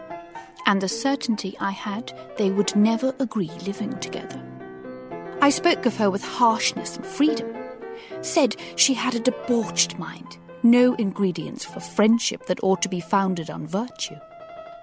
and 0.66 0.80
the 0.80 0.88
certainty 0.88 1.56
I 1.60 1.70
had 1.70 2.12
they 2.36 2.50
would 2.50 2.74
never 2.74 3.14
agree 3.20 3.52
living 3.64 3.96
together. 4.00 4.42
I 5.42 5.50
spoke 5.50 5.86
of 5.86 5.96
her 5.96 6.08
with 6.08 6.22
harshness 6.22 6.96
and 6.96 7.04
freedom, 7.04 7.52
said 8.20 8.54
she 8.76 8.94
had 8.94 9.16
a 9.16 9.18
debauched 9.18 9.98
mind, 9.98 10.38
no 10.62 10.94
ingredients 10.94 11.64
for 11.64 11.80
friendship 11.80 12.46
that 12.46 12.62
ought 12.62 12.80
to 12.82 12.88
be 12.88 13.00
founded 13.00 13.50
on 13.50 13.66
virtue. 13.66 14.14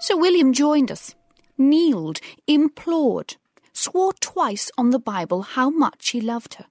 Sir 0.01 0.17
William 0.17 0.51
joined 0.51 0.91
us, 0.91 1.15
kneeled, 1.57 2.19
implored, 2.45 3.37
swore 3.71 4.11
twice 4.19 4.69
on 4.77 4.89
the 4.89 4.99
Bible 4.99 5.43
how 5.43 5.69
much 5.69 6.09
he 6.09 6.19
loved 6.19 6.55
her, 6.55 6.65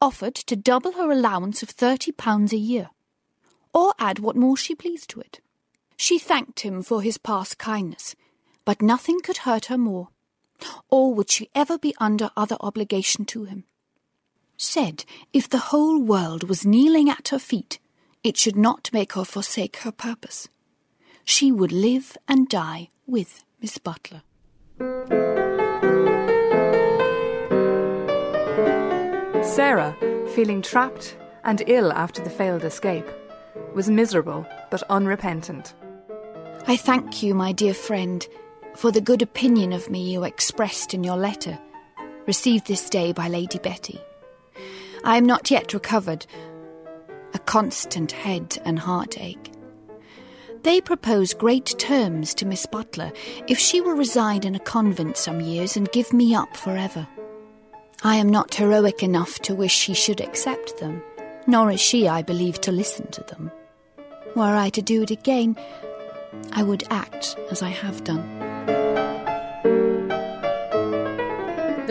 offered 0.00 0.34
to 0.34 0.56
double 0.56 0.94
her 0.94 1.12
allowance 1.12 1.62
of 1.62 1.68
thirty 1.68 2.10
pounds 2.10 2.52
a 2.52 2.56
year, 2.56 2.90
or 3.72 3.94
add 4.00 4.18
what 4.18 4.34
more 4.34 4.56
she 4.56 4.74
pleased 4.74 5.08
to 5.10 5.20
it. 5.20 5.40
She 5.96 6.18
thanked 6.18 6.60
him 6.60 6.82
for 6.82 7.00
his 7.00 7.18
past 7.18 7.58
kindness, 7.58 8.16
but 8.64 8.82
nothing 8.82 9.20
could 9.20 9.36
hurt 9.46 9.66
her 9.66 9.78
more 9.78 10.08
or 10.90 11.14
would 11.14 11.30
she 11.30 11.50
ever 11.54 11.78
be 11.78 11.94
under 11.98 12.30
other 12.36 12.56
obligation 12.60 13.24
to 13.26 13.44
him? 13.44 13.64
Said 14.56 15.04
if 15.32 15.48
the 15.48 15.70
whole 15.70 16.00
world 16.00 16.48
was 16.48 16.66
kneeling 16.66 17.10
at 17.10 17.28
her 17.28 17.38
feet, 17.38 17.78
it 18.22 18.36
should 18.36 18.56
not 18.56 18.90
make 18.92 19.12
her 19.14 19.24
forsake 19.24 19.78
her 19.78 19.92
purpose. 19.92 20.48
She 21.24 21.50
would 21.50 21.72
live 21.72 22.16
and 22.28 22.48
die 22.48 22.90
with 23.06 23.44
Miss 23.60 23.78
Butler. 23.78 24.22
Sarah, 29.42 29.96
feeling 30.34 30.62
trapped 30.62 31.16
and 31.44 31.62
ill 31.66 31.92
after 31.92 32.22
the 32.22 32.30
failed 32.30 32.64
escape, 32.64 33.06
was 33.74 33.90
miserable 33.90 34.46
but 34.70 34.82
unrepentant. 34.84 35.74
I 36.66 36.76
thank 36.76 37.22
you, 37.22 37.34
my 37.34 37.52
dear 37.52 37.74
friend, 37.74 38.26
for 38.74 38.90
the 38.90 39.00
good 39.00 39.22
opinion 39.22 39.72
of 39.72 39.90
me 39.90 40.12
you 40.12 40.24
expressed 40.24 40.94
in 40.94 41.04
your 41.04 41.16
letter, 41.16 41.58
received 42.26 42.66
this 42.66 42.88
day 42.90 43.12
by 43.12 43.28
Lady 43.28 43.58
Betty. 43.58 44.00
I 45.04 45.16
am 45.16 45.24
not 45.24 45.50
yet 45.50 45.74
recovered, 45.74 46.26
a 47.34 47.38
constant 47.38 48.12
head 48.12 48.58
and 48.64 48.78
heartache. 48.78 49.52
They 50.62 50.80
propose 50.80 51.34
great 51.34 51.74
terms 51.78 52.32
to 52.34 52.46
Miss 52.46 52.64
Butler 52.64 53.12
if 53.46 53.58
she 53.58 53.80
will 53.80 53.96
reside 53.96 54.46
in 54.46 54.54
a 54.54 54.60
convent 54.60 55.18
some 55.18 55.40
years 55.40 55.76
and 55.76 55.92
give 55.92 56.12
me 56.12 56.34
up 56.34 56.56
forever. 56.56 57.06
I 58.02 58.16
am 58.16 58.28
not 58.28 58.54
heroic 58.54 59.02
enough 59.02 59.38
to 59.40 59.54
wish 59.54 59.72
she 59.74 59.94
should 59.94 60.20
accept 60.20 60.78
them, 60.78 61.02
nor 61.46 61.70
is 61.70 61.80
she, 61.80 62.08
I 62.08 62.22
believe, 62.22 62.60
to 62.62 62.72
listen 62.72 63.10
to 63.10 63.22
them. 63.24 63.50
Were 64.34 64.56
I 64.56 64.70
to 64.70 64.82
do 64.82 65.02
it 65.02 65.10
again, 65.10 65.56
I 66.52 66.62
would 66.62 66.84
act 66.90 67.36
as 67.50 67.62
I 67.62 67.68
have 67.68 68.02
done. 68.04 68.53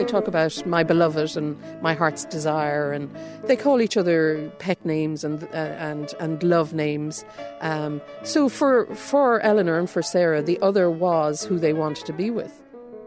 They 0.04 0.12
talk 0.12 0.28
about 0.28 0.66
my 0.66 0.84
beloved 0.84 1.38
and 1.38 1.58
my 1.82 1.94
heart's 1.94 2.26
desire, 2.26 2.92
and 2.92 3.10
they 3.46 3.56
call 3.56 3.80
each 3.80 3.96
other 3.96 4.52
pet 4.60 4.86
names 4.86 5.24
and 5.24 5.46
uh, 5.46 5.56
and 5.56 6.14
and 6.20 6.44
love 6.44 6.74
names. 6.74 7.24
Um, 7.62 8.02
so 8.24 8.50
for 8.50 8.86
for 8.96 9.40
Eleanor 9.40 9.80
and 9.80 9.90
for 9.90 10.02
Sarah, 10.02 10.42
the 10.42 10.60
other 10.62 10.92
was 10.92 11.46
who 11.46 11.58
they 11.58 11.72
wanted 11.72 12.06
to 12.08 12.12
be 12.12 12.30
with. 12.30 12.52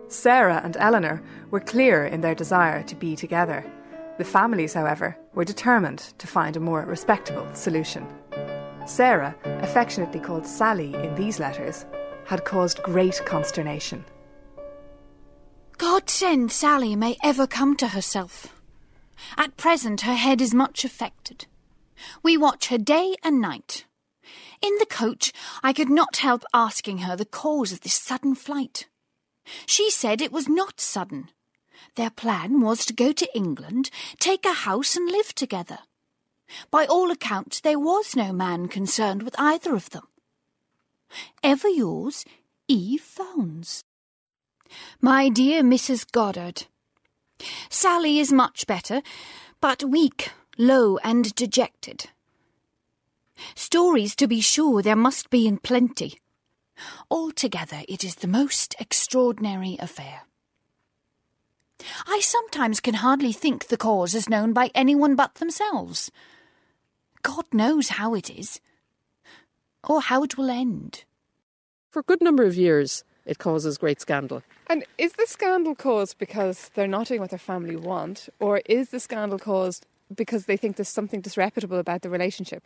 Sarah 0.08 0.62
and 0.64 0.74
Eleanor 0.78 1.22
were 1.50 1.60
clear 1.60 2.06
in 2.06 2.22
their 2.22 2.34
desire 2.34 2.82
to 2.84 2.94
be 2.94 3.14
together. 3.14 3.62
The 4.16 4.24
families, 4.24 4.72
however, 4.72 5.18
were 5.34 5.44
determined 5.44 6.14
to 6.16 6.26
find 6.26 6.56
a 6.56 6.60
more 6.60 6.86
respectable 6.86 7.46
solution. 7.52 8.06
Sarah, 8.86 9.36
affectionately 9.44 10.20
called 10.20 10.46
Sally 10.46 10.94
in 10.94 11.14
these 11.14 11.38
letters, 11.38 11.84
had 12.24 12.46
caused 12.46 12.82
great 12.84 13.20
consternation. 13.26 14.02
God 15.78 16.08
send 16.08 16.52
Sally 16.52 16.96
may 16.96 17.16
ever 17.22 17.46
come 17.46 17.76
to 17.76 17.88
herself. 17.88 18.54
At 19.36 19.56
present, 19.56 20.02
her 20.02 20.14
head 20.14 20.40
is 20.40 20.54
much 20.54 20.84
affected. 20.84 21.46
We 22.22 22.36
watch 22.36 22.68
her 22.68 22.78
day 22.78 23.16
and 23.22 23.40
night. 23.40 23.84
In 24.62 24.74
the 24.78 24.86
coach, 24.86 25.32
I 25.62 25.72
could 25.72 25.90
not 25.90 26.16
help 26.18 26.44
asking 26.54 26.98
her 26.98 27.14
the 27.14 27.26
cause 27.26 27.72
of 27.72 27.82
this 27.82 27.94
sudden 27.94 28.34
flight. 28.34 28.88
She 29.66 29.90
said 29.90 30.20
it 30.20 30.32
was 30.32 30.48
not 30.48 30.80
sudden. 30.80 31.30
Their 31.94 32.10
plan 32.10 32.60
was 32.60 32.86
to 32.86 32.94
go 32.94 33.12
to 33.12 33.36
England, 33.36 33.90
take 34.18 34.46
a 34.46 34.52
house, 34.52 34.96
and 34.96 35.10
live 35.10 35.34
together. 35.34 35.80
By 36.70 36.86
all 36.86 37.10
accounts, 37.10 37.60
there 37.60 37.78
was 37.78 38.16
no 38.16 38.32
man 38.32 38.68
concerned 38.68 39.22
with 39.22 39.34
either 39.38 39.74
of 39.74 39.90
them. 39.90 40.06
Ever 41.42 41.68
yours, 41.68 42.24
Eve 42.66 43.02
Fownes. 43.02 43.82
My 45.00 45.28
dear 45.28 45.62
Mrs. 45.62 46.10
Goddard, 46.10 46.66
Sally 47.68 48.18
is 48.18 48.32
much 48.32 48.66
better, 48.66 49.02
but 49.60 49.84
weak, 49.84 50.30
low, 50.58 50.98
and 50.98 51.34
dejected. 51.34 52.10
Stories, 53.54 54.16
to 54.16 54.26
be 54.26 54.40
sure, 54.40 54.82
there 54.82 54.96
must 54.96 55.30
be 55.30 55.46
in 55.46 55.58
plenty. 55.58 56.18
Altogether, 57.10 57.82
it 57.88 58.04
is 58.04 58.16
the 58.16 58.28
most 58.28 58.74
extraordinary 58.78 59.76
affair. 59.80 60.22
I 62.06 62.20
sometimes 62.20 62.80
can 62.80 62.94
hardly 62.94 63.32
think 63.32 63.66
the 63.66 63.76
cause 63.76 64.14
is 64.14 64.28
known 64.28 64.52
by 64.52 64.70
anyone 64.74 65.14
but 65.14 65.34
themselves. 65.34 66.10
God 67.22 67.44
knows 67.52 67.90
how 67.90 68.14
it 68.14 68.30
is, 68.30 68.60
or 69.84 70.00
how 70.00 70.22
it 70.22 70.38
will 70.38 70.50
end. 70.50 71.04
For 71.90 72.00
a 72.00 72.04
good 72.04 72.22
number 72.22 72.44
of 72.44 72.56
years, 72.56 73.04
it 73.26 73.38
causes 73.38 73.76
great 73.76 74.00
scandal. 74.00 74.42
And 74.68 74.84
is 74.98 75.12
the 75.14 75.26
scandal 75.26 75.74
caused 75.74 76.18
because 76.18 76.70
they're 76.74 76.86
not 76.86 77.08
doing 77.08 77.20
what 77.20 77.30
their 77.30 77.38
family 77.38 77.76
want, 77.76 78.28
or 78.40 78.62
is 78.66 78.90
the 78.90 79.00
scandal 79.00 79.38
caused 79.38 79.86
because 80.14 80.46
they 80.46 80.56
think 80.56 80.76
there's 80.76 80.88
something 80.88 81.20
disreputable 81.20 81.78
about 81.78 82.02
the 82.02 82.10
relationship? 82.10 82.64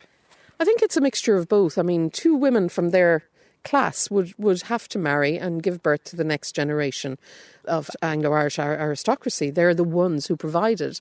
I 0.59 0.65
think 0.65 0.81
it's 0.81 0.97
a 0.97 1.01
mixture 1.01 1.35
of 1.37 1.49
both. 1.49 1.77
I 1.77 1.81
mean, 1.81 2.09
two 2.11 2.35
women 2.35 2.69
from 2.69 2.89
their 2.89 3.23
class 3.63 4.09
would, 4.09 4.33
would 4.37 4.63
have 4.63 4.87
to 4.89 4.99
marry 4.99 5.37
and 5.37 5.63
give 5.63 5.83
birth 5.83 6.03
to 6.05 6.15
the 6.15 6.23
next 6.23 6.53
generation 6.53 7.17
of 7.65 7.89
Anglo 8.01 8.31
Irish 8.33 8.59
aristocracy. 8.59 9.49
They're 9.49 9.73
the 9.73 9.83
ones 9.83 10.27
who 10.27 10.35
provided 10.35 10.99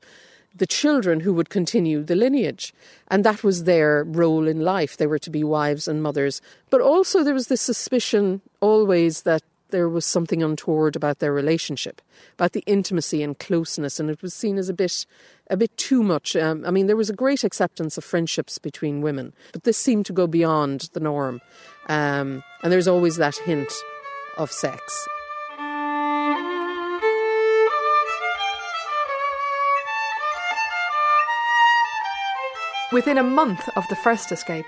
the 0.55 0.67
children 0.67 1.21
who 1.21 1.33
would 1.33 1.49
continue 1.49 2.02
the 2.02 2.17
lineage. 2.17 2.75
And 3.09 3.25
that 3.25 3.45
was 3.45 3.64
their 3.64 4.05
role 4.05 4.49
in 4.49 4.61
life. 4.61 4.97
They 4.97 5.07
were 5.07 5.19
to 5.19 5.31
be 5.31 5.45
wives 5.45 5.87
and 5.87 6.02
mothers. 6.02 6.43
But 6.71 6.81
also, 6.81 7.23
there 7.23 7.35
was 7.35 7.47
this 7.47 7.61
suspicion 7.61 8.40
always 8.61 9.23
that 9.23 9.43
there 9.71 9.89
was 9.89 10.05
something 10.05 10.43
untoward 10.43 10.97
about 10.97 11.19
their 11.19 11.33
relationship, 11.33 12.00
about 12.35 12.53
the 12.53 12.62
intimacy 12.67 13.23
and 13.23 13.39
closeness, 13.39 13.99
and 13.99 14.11
it 14.11 14.23
was 14.23 14.35
seen 14.35 14.59
as 14.59 14.69
a 14.69 14.75
bit, 14.75 15.07
a 15.49 15.57
bit 15.57 15.77
too 15.77 16.03
much. 16.03 16.37
Um, 16.37 16.65
I 16.67 16.71
mean, 16.71 16.87
there 16.87 16.97
was 16.97 17.11
a 17.11 17.15
great 17.15 17.45
acceptance 17.45 17.97
of 17.99 18.05
friendships 18.05 18.59
between 18.59 19.00
women, 19.00 19.33
but 19.53 19.65
this 19.65 19.79
seemed 19.79 20.07
to 20.07 20.12
go 20.12 20.27
beyond 20.27 20.91
the 20.93 21.00
norm, 21.00 21.41
um, 21.89 22.43
and 22.62 22.73
there's 22.73 22.89
always 22.89 23.17
that 23.17 23.37
hint 23.37 23.73
of 24.37 24.50
sex. 24.50 25.09
Within 32.93 33.19
a 33.19 33.23
month 33.23 33.69
of 33.77 33.87
the 33.89 33.97
first 33.97 34.33
escape, 34.33 34.67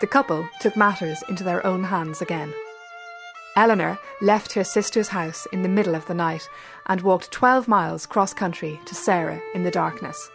the 0.00 0.06
couple 0.06 0.48
took 0.60 0.76
matters 0.76 1.24
into 1.28 1.42
their 1.42 1.66
own 1.66 1.82
hands 1.82 2.22
again. 2.22 2.54
Eleanor 3.56 3.98
left 4.20 4.52
her 4.54 4.64
sister's 4.64 5.08
house 5.08 5.46
in 5.52 5.62
the 5.62 5.68
middle 5.68 5.94
of 5.94 6.06
the 6.06 6.14
night 6.14 6.48
and 6.86 7.00
walked 7.02 7.30
12 7.30 7.68
miles 7.68 8.04
cross 8.04 8.34
country 8.34 8.80
to 8.84 8.96
Sarah 8.96 9.40
in 9.54 9.62
the 9.62 9.70
darkness. 9.70 10.28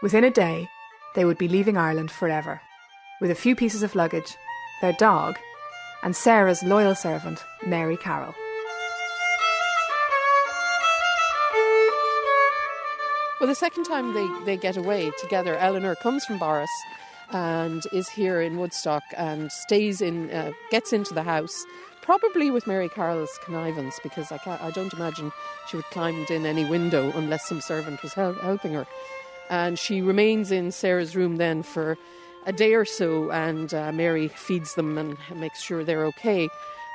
Within 0.00 0.22
a 0.22 0.30
day, 0.30 0.68
they 1.16 1.24
would 1.24 1.38
be 1.38 1.48
leaving 1.48 1.76
Ireland 1.76 2.12
forever, 2.12 2.60
with 3.20 3.32
a 3.32 3.34
few 3.34 3.56
pieces 3.56 3.82
of 3.82 3.96
luggage, 3.96 4.36
their 4.80 4.92
dog, 4.92 5.38
and 6.04 6.14
Sarah's 6.14 6.62
loyal 6.62 6.94
servant, 6.94 7.42
Mary 7.66 7.96
Carroll. 7.96 8.34
Well, 13.40 13.48
the 13.48 13.56
second 13.56 13.84
time 13.84 14.14
they, 14.14 14.28
they 14.44 14.56
get 14.56 14.76
away 14.76 15.10
together, 15.18 15.56
Eleanor 15.56 15.96
comes 15.96 16.24
from 16.24 16.38
Borris 16.38 16.68
and 17.30 17.82
is 17.92 18.08
here 18.08 18.40
in 18.40 18.58
Woodstock 18.58 19.02
and 19.16 19.50
stays 19.50 20.00
in, 20.00 20.30
uh, 20.30 20.52
gets 20.70 20.92
into 20.92 21.14
the 21.14 21.22
house, 21.22 21.64
probably 22.04 22.50
with 22.50 22.66
Mary 22.66 22.88
Carroll's 22.88 23.38
connivance, 23.42 23.98
because 24.02 24.30
I, 24.30 24.38
I 24.60 24.70
don't 24.70 24.92
imagine 24.92 25.32
she 25.68 25.76
would 25.76 25.86
climb 25.86 26.26
in 26.28 26.44
any 26.44 26.68
window 26.68 27.10
unless 27.14 27.48
some 27.48 27.62
servant 27.62 28.02
was 28.02 28.12
hel- 28.12 28.34
helping 28.34 28.74
her. 28.74 28.86
And 29.48 29.78
she 29.78 30.02
remains 30.02 30.52
in 30.52 30.70
Sarah's 30.70 31.16
room 31.16 31.36
then 31.36 31.62
for 31.62 31.96
a 32.46 32.52
day 32.52 32.74
or 32.74 32.84
so, 32.84 33.30
and 33.30 33.72
uh, 33.72 33.90
Mary 33.90 34.28
feeds 34.28 34.74
them 34.74 34.98
and 34.98 35.16
makes 35.34 35.62
sure 35.62 35.82
they're 35.82 36.04
okay. 36.06 36.48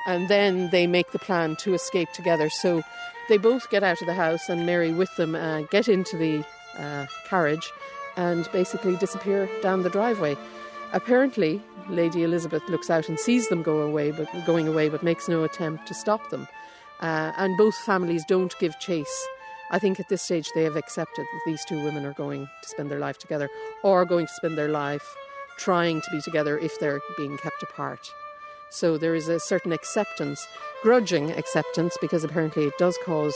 And 0.06 0.28
then 0.28 0.70
they 0.70 0.86
make 0.86 1.10
the 1.10 1.18
plan 1.18 1.56
to 1.56 1.74
escape 1.74 2.12
together. 2.12 2.48
So 2.48 2.82
they 3.28 3.36
both 3.36 3.68
get 3.68 3.82
out 3.82 4.00
of 4.00 4.06
the 4.06 4.14
house, 4.14 4.48
and 4.48 4.64
Mary 4.64 4.92
with 4.92 5.14
them 5.16 5.34
uh, 5.34 5.62
get 5.62 5.88
into 5.88 6.16
the 6.16 6.44
uh, 6.78 7.06
carriage 7.28 7.68
and 8.16 8.48
basically 8.52 8.96
disappear 8.96 9.48
down 9.60 9.82
the 9.82 9.90
driveway. 9.90 10.36
Apparently, 10.92 11.62
Lady 11.88 12.24
Elizabeth 12.24 12.68
looks 12.68 12.90
out 12.90 13.08
and 13.08 13.18
sees 13.18 13.48
them 13.48 13.62
go 13.62 13.80
away, 13.80 14.10
but 14.10 14.28
going 14.44 14.66
away, 14.66 14.88
but 14.88 15.02
makes 15.02 15.28
no 15.28 15.44
attempt 15.44 15.86
to 15.86 15.94
stop 15.94 16.30
them. 16.30 16.48
Uh, 17.00 17.32
and 17.36 17.56
both 17.56 17.74
families 17.76 18.24
don't 18.26 18.58
give 18.58 18.78
chase. 18.80 19.26
I 19.70 19.78
think 19.78 20.00
at 20.00 20.08
this 20.08 20.22
stage 20.22 20.50
they 20.54 20.64
have 20.64 20.76
accepted 20.76 21.24
that 21.24 21.40
these 21.46 21.64
two 21.64 21.82
women 21.82 22.04
are 22.04 22.12
going 22.12 22.48
to 22.62 22.68
spend 22.68 22.90
their 22.90 22.98
life 22.98 23.18
together, 23.18 23.48
or 23.84 24.04
going 24.04 24.26
to 24.26 24.32
spend 24.34 24.58
their 24.58 24.68
life 24.68 25.16
trying 25.58 26.00
to 26.00 26.10
be 26.10 26.20
together 26.20 26.58
if 26.58 26.78
they're 26.80 27.00
being 27.16 27.38
kept 27.38 27.62
apart. 27.62 28.12
So 28.70 28.98
there 28.98 29.14
is 29.14 29.28
a 29.28 29.40
certain 29.40 29.72
acceptance, 29.72 30.46
grudging 30.82 31.30
acceptance, 31.32 31.96
because 32.00 32.24
apparently 32.24 32.64
it 32.64 32.78
does 32.78 32.98
cause 33.04 33.34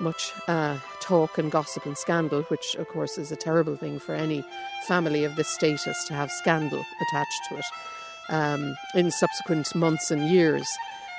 much 0.00 0.32
uh, 0.48 0.78
talk 1.00 1.38
and 1.38 1.50
gossip 1.50 1.86
and 1.86 1.96
scandal, 1.96 2.42
which 2.44 2.74
of 2.76 2.88
course 2.88 3.18
is 3.18 3.30
a 3.32 3.36
terrible 3.36 3.76
thing 3.76 3.98
for 3.98 4.14
any 4.14 4.44
family 4.86 5.24
of 5.24 5.36
this 5.36 5.48
status 5.48 6.04
to 6.06 6.14
have 6.14 6.30
scandal 6.30 6.84
attached 7.02 7.40
to 7.48 7.56
it 7.56 7.64
um, 8.30 8.76
in 8.94 9.10
subsequent 9.10 9.74
months 9.74 10.10
and 10.10 10.30
years. 10.30 10.68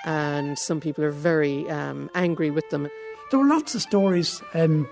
And 0.05 0.57
some 0.57 0.79
people 0.79 1.03
are 1.03 1.11
very 1.11 1.69
um, 1.69 2.09
angry 2.15 2.49
with 2.49 2.69
them. 2.69 2.89
There 3.29 3.39
were 3.39 3.47
lots 3.47 3.75
of 3.75 3.81
stories. 3.81 4.41
Um, 4.53 4.89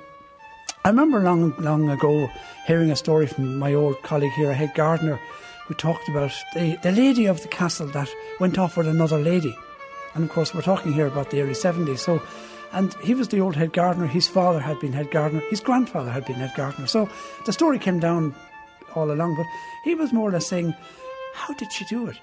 I 0.86 0.90
remember 0.90 1.20
long, 1.20 1.54
long 1.58 1.90
ago 1.90 2.30
hearing 2.66 2.92
a 2.92 2.96
story 2.96 3.28
from 3.28 3.58
my 3.58 3.74
old 3.74 4.02
colleague 4.04 4.32
here, 4.34 4.54
head 4.54 4.74
gardener, 4.76 5.20
who 5.66 5.74
talked 5.74 6.08
about 6.10 6.32
the, 6.54 6.78
the 6.84 6.92
lady 6.92 7.26
of 7.26 7.42
the 7.42 7.48
castle 7.48 7.88
that 7.88 8.10
went 8.40 8.58
off 8.58 8.78
with 8.78 8.88
another 8.88 9.20
lady. 9.20 9.56
And 10.16 10.24
of 10.24 10.30
course, 10.30 10.54
we're 10.54 10.62
talking 10.62 10.94
here 10.94 11.08
about 11.08 11.32
the 11.32 11.42
early 11.42 11.54
70s. 11.54 12.00
So, 12.00 12.22
and 12.72 12.94
he 13.04 13.14
was 13.14 13.30
the 13.30 13.40
old 13.40 13.56
head 13.56 13.74
gardener. 13.74 14.08
His 14.08 14.28
father 14.28 14.60
had 14.60 14.80
been 14.80 14.94
head 14.94 15.12
gardener. 15.12 15.42
His 15.50 15.60
grandfather 15.60 16.12
had 16.12 16.26
been 16.26 16.36
head 16.36 16.54
gardener. 16.56 16.88
So 16.88 17.10
the 17.46 17.54
story 17.54 17.80
came 17.80 18.00
down 18.00 18.36
all 18.96 19.12
along. 19.12 19.36
But 19.36 19.46
he 19.84 19.96
was 19.96 20.14
more 20.14 20.30
or 20.30 20.32
less 20.32 20.48
saying, 20.48 20.76
How 21.34 21.54
did 21.54 21.72
she 21.72 21.86
do 21.86 22.08
it? 22.08 22.18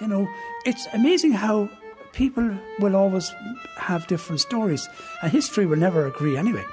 You 0.00 0.06
know, 0.08 0.28
it's 0.64 0.86
amazing 0.92 1.32
how 1.32 1.68
people 2.12 2.56
will 2.78 2.96
always 2.96 3.32
have 3.76 4.06
different 4.06 4.40
stories, 4.40 4.88
and 5.22 5.32
history 5.32 5.66
will 5.66 5.78
never 5.78 6.06
agree 6.06 6.36
anyway, 6.36 6.64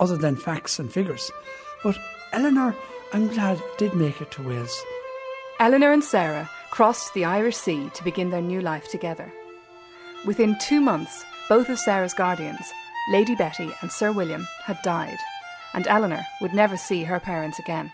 other 0.00 0.16
than 0.16 0.36
facts 0.36 0.78
and 0.78 0.90
figures. 0.92 1.30
But 1.82 1.98
Eleanor, 2.32 2.74
I'm 3.12 3.28
glad, 3.28 3.62
did 3.78 3.94
make 3.94 4.20
it 4.20 4.30
to 4.32 4.42
Wales. 4.42 4.84
Eleanor 5.60 5.92
and 5.92 6.04
Sarah 6.04 6.50
crossed 6.70 7.14
the 7.14 7.24
Irish 7.24 7.56
Sea 7.56 7.90
to 7.94 8.04
begin 8.04 8.30
their 8.30 8.42
new 8.42 8.60
life 8.60 8.90
together. 8.90 9.32
Within 10.26 10.56
two 10.60 10.80
months, 10.80 11.24
both 11.48 11.68
of 11.68 11.78
Sarah's 11.78 12.14
guardians, 12.14 12.72
Lady 13.10 13.34
Betty 13.34 13.70
and 13.80 13.90
Sir 13.90 14.12
William, 14.12 14.46
had 14.64 14.80
died, 14.82 15.18
and 15.74 15.86
Eleanor 15.86 16.24
would 16.40 16.54
never 16.54 16.76
see 16.76 17.04
her 17.04 17.20
parents 17.20 17.58
again. 17.58 17.92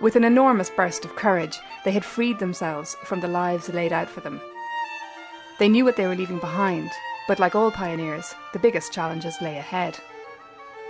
With 0.00 0.16
an 0.16 0.24
enormous 0.24 0.70
burst 0.70 1.04
of 1.04 1.16
courage, 1.16 1.58
they 1.84 1.92
had 1.92 2.04
freed 2.04 2.38
themselves 2.38 2.96
from 3.04 3.20
the 3.20 3.28
lives 3.28 3.68
laid 3.68 3.92
out 3.92 4.08
for 4.08 4.20
them. 4.20 4.40
They 5.58 5.68
knew 5.68 5.84
what 5.84 5.96
they 5.96 6.06
were 6.06 6.14
leaving 6.14 6.38
behind, 6.38 6.90
but 7.26 7.38
like 7.38 7.54
all 7.54 7.70
pioneers, 7.70 8.34
the 8.52 8.58
biggest 8.58 8.92
challenges 8.92 9.40
lay 9.40 9.58
ahead. 9.58 9.98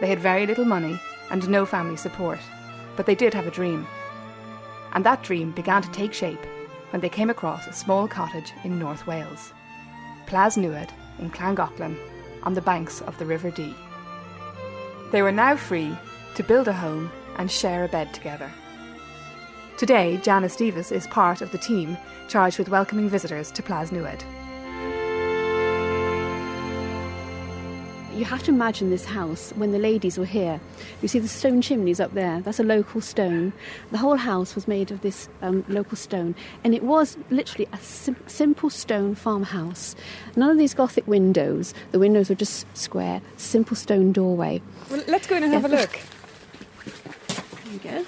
They 0.01 0.07
had 0.07 0.19
very 0.19 0.47
little 0.47 0.64
money 0.64 1.01
and 1.31 1.49
no 1.49 1.64
family 1.67 1.97
support, 1.97 2.41
but 2.97 3.07
they 3.07 3.14
did 3.14 3.35
have 3.35 3.47
a 3.47 3.51
dream 3.51 3.87
and 4.93 5.05
that 5.05 5.23
dream 5.23 5.51
began 5.53 5.83
to 5.83 5.91
take 5.91 6.12
shape 6.12 6.45
when 6.91 7.01
they 7.01 7.09
came 7.09 7.31
across 7.31 7.67
a 7.67 7.73
small 7.73 8.09
cottage 8.09 8.53
in 8.64 8.79
North 8.79 9.07
Wales, 9.07 9.53
Plas 10.27 10.57
Newydd 10.57 10.91
in 11.19 11.31
Llangollen, 11.31 11.97
on 12.43 12.55
the 12.55 12.61
banks 12.61 13.01
of 13.03 13.19
the 13.19 13.27
River 13.27 13.51
Dee. 13.51 13.75
They 15.11 15.23
were 15.23 15.33
now 15.33 15.57
free 15.57 15.97
to 16.35 16.43
build 16.43 16.69
a 16.69 16.73
home 16.73 17.11
and 17.37 17.51
share 17.51 17.85
a 17.85 17.89
bed 17.89 18.13
together. 18.13 18.51
Today, 19.77 20.19
Janice 20.19 20.57
Davis 20.57 20.93
is 20.93 21.07
part 21.07 21.41
of 21.41 21.53
the 21.53 21.59
team 21.59 21.97
charged 22.27 22.59
with 22.59 22.69
welcoming 22.69 23.09
visitors 23.09 23.51
to 23.53 23.63
Plas 23.63 23.91
Newydd. 23.91 24.23
You 28.19 28.25
have 28.25 28.43
to 28.43 28.51
imagine 28.51 28.91
this 28.91 29.05
house 29.05 29.53
when 29.55 29.71
the 29.71 29.79
ladies 29.79 30.19
were 30.19 30.25
here. 30.25 30.61
You 31.03 31.09
see 31.09 31.21
the 31.21 31.29
stone 31.29 31.63
chimneys 31.63 32.01
up 32.01 32.13
there, 32.15 32.41
that's 32.41 32.59
a 32.59 32.65
local 32.65 33.01
stone. 33.01 33.53
The 33.93 33.99
whole 33.99 34.17
house 34.17 34.57
was 34.57 34.67
made 34.67 34.91
of 34.91 35.03
this 35.03 35.29
um, 35.41 35.65
local 35.69 35.97
stone, 35.97 36.35
and 36.65 36.75
it 36.75 36.83
was 36.83 37.17
literally 37.31 37.69
a 37.73 37.79
sim- 37.79 38.17
simple 38.27 38.71
stone 38.71 39.15
farmhouse. 39.15 39.95
None 40.35 40.51
of 40.51 40.59
these 40.59 40.75
Gothic 40.75 41.07
windows, 41.07 41.75
the 41.93 42.01
windows 42.01 42.29
were 42.29 42.35
just 42.35 42.67
square, 42.77 43.23
simple 43.37 43.77
stone 43.77 44.11
doorway. 44.11 44.61
Well, 44.91 45.05
let's 45.07 45.29
go 45.29 45.37
in 45.37 45.45
and 45.45 45.53
have 45.53 45.65
a 45.65 45.69
look. 45.69 46.01
There 47.65 47.73
you 47.73 48.05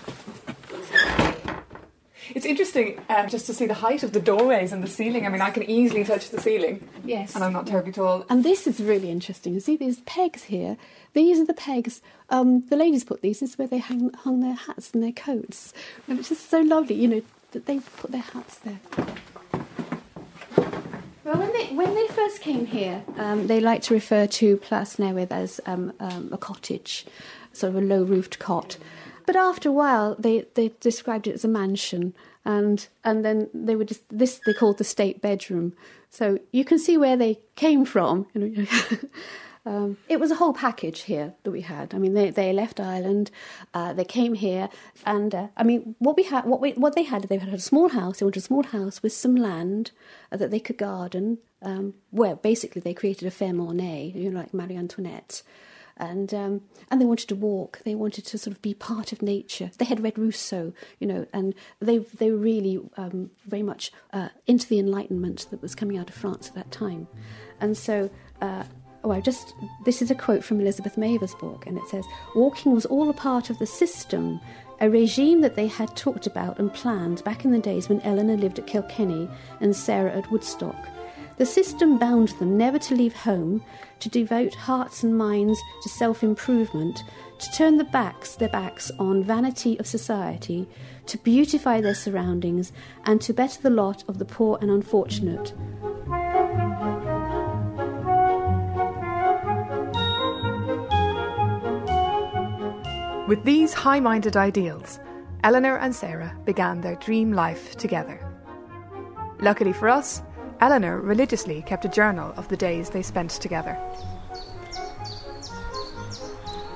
go. 1.20 1.29
It's 2.34 2.46
interesting 2.46 3.00
um, 3.08 3.28
just 3.28 3.46
to 3.46 3.54
see 3.54 3.66
the 3.66 3.74
height 3.74 4.02
of 4.02 4.12
the 4.12 4.20
doorways 4.20 4.72
and 4.72 4.82
the 4.82 4.88
ceiling. 4.88 5.26
I 5.26 5.28
mean, 5.28 5.40
I 5.40 5.50
can 5.50 5.62
easily 5.64 6.04
touch 6.04 6.30
the 6.30 6.40
ceiling. 6.40 6.88
Yes. 7.04 7.34
And 7.34 7.42
I'm 7.42 7.52
not 7.52 7.66
terribly 7.66 7.92
tall. 7.92 8.24
And 8.28 8.44
this 8.44 8.66
is 8.66 8.80
really 8.80 9.10
interesting. 9.10 9.54
You 9.54 9.60
see 9.60 9.76
these 9.76 10.00
pegs 10.00 10.44
here? 10.44 10.76
These 11.12 11.40
are 11.40 11.46
the 11.46 11.54
pegs. 11.54 12.02
Um, 12.28 12.66
the 12.68 12.76
ladies 12.76 13.04
put 13.04 13.22
these. 13.22 13.40
This 13.40 13.50
is 13.50 13.58
where 13.58 13.68
they 13.68 13.78
hang, 13.78 14.12
hung 14.12 14.40
their 14.40 14.54
hats 14.54 14.92
and 14.92 15.02
their 15.02 15.12
coats. 15.12 15.72
And 16.06 16.18
it's 16.18 16.28
just 16.28 16.48
so 16.48 16.60
lovely, 16.60 16.94
you 16.94 17.08
know, 17.08 17.22
that 17.52 17.66
they 17.66 17.80
put 17.80 18.12
their 18.12 18.20
hats 18.20 18.58
there. 18.58 18.80
Well, 21.24 21.38
when 21.38 21.52
they 21.52 21.66
when 21.74 21.94
they 21.94 22.08
first 22.08 22.40
came 22.40 22.66
here, 22.66 23.04
um, 23.16 23.46
they 23.46 23.60
like 23.60 23.82
to 23.82 23.94
refer 23.94 24.26
to 24.26 24.56
Plas 24.56 24.96
Newydd 24.96 25.30
as 25.30 25.60
um, 25.66 25.92
um, 26.00 26.30
a 26.32 26.38
cottage, 26.38 27.06
sort 27.52 27.70
of 27.70 27.82
a 27.82 27.86
low 27.86 28.02
roofed 28.02 28.38
cot. 28.38 28.78
But 29.26 29.36
after 29.36 29.68
a 29.68 29.72
while, 29.72 30.16
they, 30.18 30.46
they 30.54 30.72
described 30.80 31.26
it 31.26 31.34
as 31.34 31.44
a 31.44 31.48
mansion, 31.48 32.14
and 32.44 32.86
and 33.04 33.24
then 33.24 33.48
they 33.52 33.76
were 33.76 33.84
just, 33.84 34.02
this 34.08 34.40
they 34.46 34.54
called 34.54 34.78
the 34.78 34.84
state 34.84 35.20
bedroom. 35.20 35.74
So 36.10 36.38
you 36.52 36.64
can 36.64 36.78
see 36.78 36.96
where 36.96 37.16
they 37.16 37.38
came 37.54 37.84
from. 37.84 38.26
Um, 39.66 39.98
it 40.08 40.18
was 40.18 40.30
a 40.30 40.36
whole 40.36 40.54
package 40.54 41.02
here 41.02 41.34
that 41.42 41.50
we 41.50 41.60
had. 41.60 41.94
I 41.94 41.98
mean, 41.98 42.14
they, 42.14 42.30
they 42.30 42.52
left 42.52 42.80
Ireland, 42.80 43.30
uh, 43.74 43.92
they 43.92 44.04
came 44.04 44.32
here, 44.32 44.70
and 45.04 45.34
uh, 45.34 45.48
I 45.56 45.64
mean, 45.64 45.96
what 45.98 46.16
we 46.16 46.22
had, 46.22 46.46
what 46.46 46.62
we, 46.62 46.72
what 46.72 46.94
they 46.94 47.02
had, 47.02 47.24
they 47.24 47.36
had 47.36 47.52
a 47.52 47.58
small 47.58 47.90
house. 47.90 48.18
They 48.18 48.24
wanted 48.24 48.40
a 48.40 48.42
small 48.42 48.62
house 48.62 49.02
with 49.02 49.12
some 49.12 49.36
land 49.36 49.90
uh, 50.32 50.38
that 50.38 50.50
they 50.50 50.60
could 50.60 50.78
garden. 50.78 51.38
Um, 51.62 51.92
where 52.10 52.36
basically 52.36 52.80
they 52.80 52.94
created 52.94 53.28
a 53.28 53.30
ferme 53.30 53.58
ornée, 53.58 54.14
you 54.14 54.30
know, 54.30 54.38
like 54.38 54.54
Marie 54.54 54.78
Antoinette 54.78 55.42
and 56.00 56.32
um, 56.34 56.62
and 56.90 57.00
they 57.00 57.04
wanted 57.04 57.28
to 57.28 57.36
walk. 57.36 57.80
They 57.84 57.94
wanted 57.94 58.24
to 58.26 58.38
sort 58.38 58.56
of 58.56 58.62
be 58.62 58.74
part 58.74 59.12
of 59.12 59.22
nature. 59.22 59.70
They 59.78 59.84
had 59.84 60.02
read 60.02 60.18
Rousseau, 60.18 60.72
you 60.98 61.06
know, 61.06 61.26
and 61.32 61.54
they 61.78 61.98
they 61.98 62.30
were 62.30 62.38
really 62.38 62.80
um, 62.96 63.30
very 63.46 63.62
much 63.62 63.92
uh, 64.12 64.30
into 64.46 64.66
the 64.66 64.78
Enlightenment 64.78 65.46
that 65.50 65.62
was 65.62 65.74
coming 65.74 65.98
out 65.98 66.08
of 66.08 66.14
France 66.14 66.48
at 66.48 66.54
that 66.54 66.70
time, 66.72 67.06
and 67.60 67.76
so. 67.76 68.10
Uh, 68.40 68.64
Oh, 69.02 69.12
I 69.12 69.22
just 69.22 69.54
this 69.86 70.02
is 70.02 70.10
a 70.10 70.14
quote 70.14 70.44
from 70.44 70.60
Elizabeth 70.60 70.98
Mavor's 70.98 71.34
book, 71.36 71.66
and 71.66 71.78
it 71.78 71.88
says, 71.88 72.04
"Walking 72.34 72.74
was 72.74 72.84
all 72.84 73.08
a 73.08 73.14
part 73.14 73.48
of 73.48 73.58
the 73.58 73.64
system, 73.64 74.38
a 74.78 74.90
regime 74.90 75.40
that 75.40 75.56
they 75.56 75.68
had 75.68 75.96
talked 75.96 76.26
about 76.26 76.58
and 76.58 76.70
planned 76.70 77.24
back 77.24 77.46
in 77.46 77.50
the 77.50 77.58
days 77.58 77.88
when 77.88 78.02
Eleanor 78.02 78.36
lived 78.36 78.58
at 78.58 78.66
Kilkenny 78.66 79.26
and 79.60 79.74
Sarah 79.74 80.12
at 80.12 80.30
Woodstock. 80.30 80.76
The 81.38 81.46
system 81.46 81.96
bound 81.96 82.28
them 82.38 82.58
never 82.58 82.78
to 82.78 82.94
leave 82.94 83.14
home, 83.14 83.64
to 84.00 84.08
devote 84.08 84.54
hearts 84.54 85.02
and 85.04 85.16
minds 85.16 85.60
to 85.82 85.88
self 85.88 86.22
improvement, 86.22 87.02
to 87.38 87.50
turn 87.52 87.76
the 87.76 87.84
backs, 87.84 88.34
their 88.34 88.48
backs 88.48 88.90
on 88.98 89.22
vanity 89.22 89.78
of 89.78 89.86
society, 89.86 90.68
to 91.06 91.18
beautify 91.18 91.80
their 91.80 91.94
surroundings, 91.94 92.72
and 93.04 93.20
to 93.20 93.32
better 93.32 93.60
the 93.62 93.70
lot 93.70 94.04
of 94.08 94.18
the 94.18 94.24
poor 94.24 94.58
and 94.60 94.70
unfortunate. 94.70 95.54
With 103.28 103.44
these 103.44 103.72
high 103.72 104.00
minded 104.00 104.36
ideals, 104.36 104.98
Eleanor 105.44 105.78
and 105.78 105.94
Sarah 105.94 106.36
began 106.44 106.80
their 106.80 106.96
dream 106.96 107.32
life 107.32 107.76
together. 107.76 108.18
Luckily 109.40 109.72
for 109.72 109.88
us, 109.88 110.20
Eleanor 110.60 111.00
religiously 111.00 111.62
kept 111.62 111.84
a 111.84 111.88
journal 111.88 112.32
of 112.36 112.48
the 112.48 112.56
days 112.56 112.90
they 112.90 113.02
spent 113.02 113.30
together. 113.30 113.78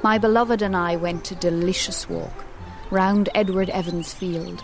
My 0.02 0.18
beloved 0.18 0.62
and 0.62 0.76
I 0.76 0.96
went 0.96 1.30
a 1.30 1.34
delicious 1.34 2.08
walk 2.08 2.44
round 2.90 3.28
Edward 3.34 3.70
Evans 3.70 4.12
Field. 4.12 4.62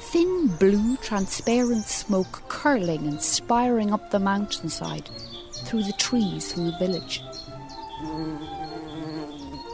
Thin 0.00 0.48
blue, 0.58 0.96
transparent 0.98 1.86
smoke 1.86 2.42
curling 2.48 3.06
and 3.06 3.20
spiring 3.20 3.92
up 3.92 4.10
the 4.10 4.18
mountainside 4.18 5.08
through 5.64 5.84
the 5.84 5.92
trees 5.92 6.52
from 6.52 6.66
the 6.66 6.78
village. 6.78 7.22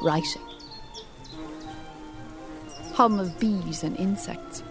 Writing 0.03 0.43
hum 2.99 3.21
of 3.21 3.39
bees 3.39 3.85
and 3.85 3.97
insects, 3.97 4.65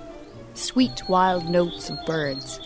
sweet 0.54 1.02
wild 1.08 1.50
notes 1.50 1.90
of 1.90 1.98
birds, 2.06 2.60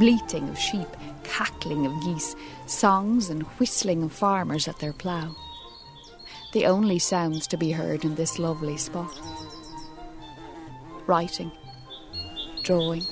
bleating 0.00 0.48
of 0.48 0.58
sheep, 0.58 0.88
cackling 1.22 1.86
of 1.86 1.92
geese, 2.02 2.34
songs 2.66 3.30
and 3.30 3.42
whistling 3.60 4.02
of 4.02 4.12
farmers 4.12 4.66
at 4.66 4.78
their 4.80 4.92
plough. 4.92 5.36
The 6.52 6.66
only 6.66 6.98
sounds 6.98 7.46
to 7.48 7.56
be 7.56 7.70
heard 7.70 8.04
in 8.04 8.16
this 8.16 8.38
lovely 8.40 8.76
spot. 8.76 9.16
Writing, 11.06 11.52
drawing, 12.64 13.02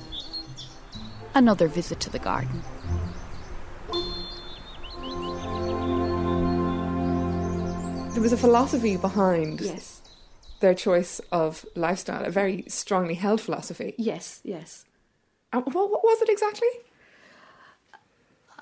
another 1.34 1.68
visit 1.68 2.00
to 2.00 2.10
the 2.10 2.18
garden. 2.18 2.62
There 8.12 8.22
was 8.22 8.32
a 8.32 8.36
philosophy 8.36 8.96
behind 8.96 9.60
Yes, 9.60 10.02
their 10.58 10.74
choice 10.74 11.20
of 11.30 11.64
lifestyle, 11.76 12.24
a 12.24 12.30
very 12.30 12.64
strongly 12.66 13.14
held 13.14 13.40
philosophy. 13.40 13.94
yes, 13.96 14.40
yes. 14.42 14.84
And 15.52 15.64
what, 15.64 15.74
what 15.74 16.04
was 16.04 16.22
it 16.22 16.28
exactly? 16.28 16.68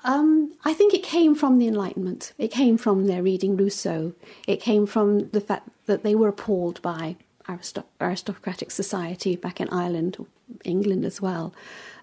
Um, 0.03 0.53
I 0.63 0.73
think 0.73 0.93
it 0.93 1.03
came 1.03 1.35
from 1.35 1.57
the 1.57 1.67
Enlightenment. 1.67 2.33
It 2.37 2.49
came 2.49 2.77
from 2.77 3.07
their 3.07 3.23
reading 3.23 3.57
Rousseau. 3.57 4.13
It 4.47 4.61
came 4.61 4.85
from 4.85 5.29
the 5.29 5.41
fact 5.41 5.69
that 5.85 6.03
they 6.03 6.15
were 6.15 6.29
appalled 6.29 6.81
by 6.81 7.17
aristo- 7.49 7.85
aristocratic 7.99 8.71
society 8.71 9.35
back 9.35 9.59
in 9.59 9.69
Ireland, 9.69 10.25
England 10.63 11.03
as 11.03 11.21
well. 11.21 11.53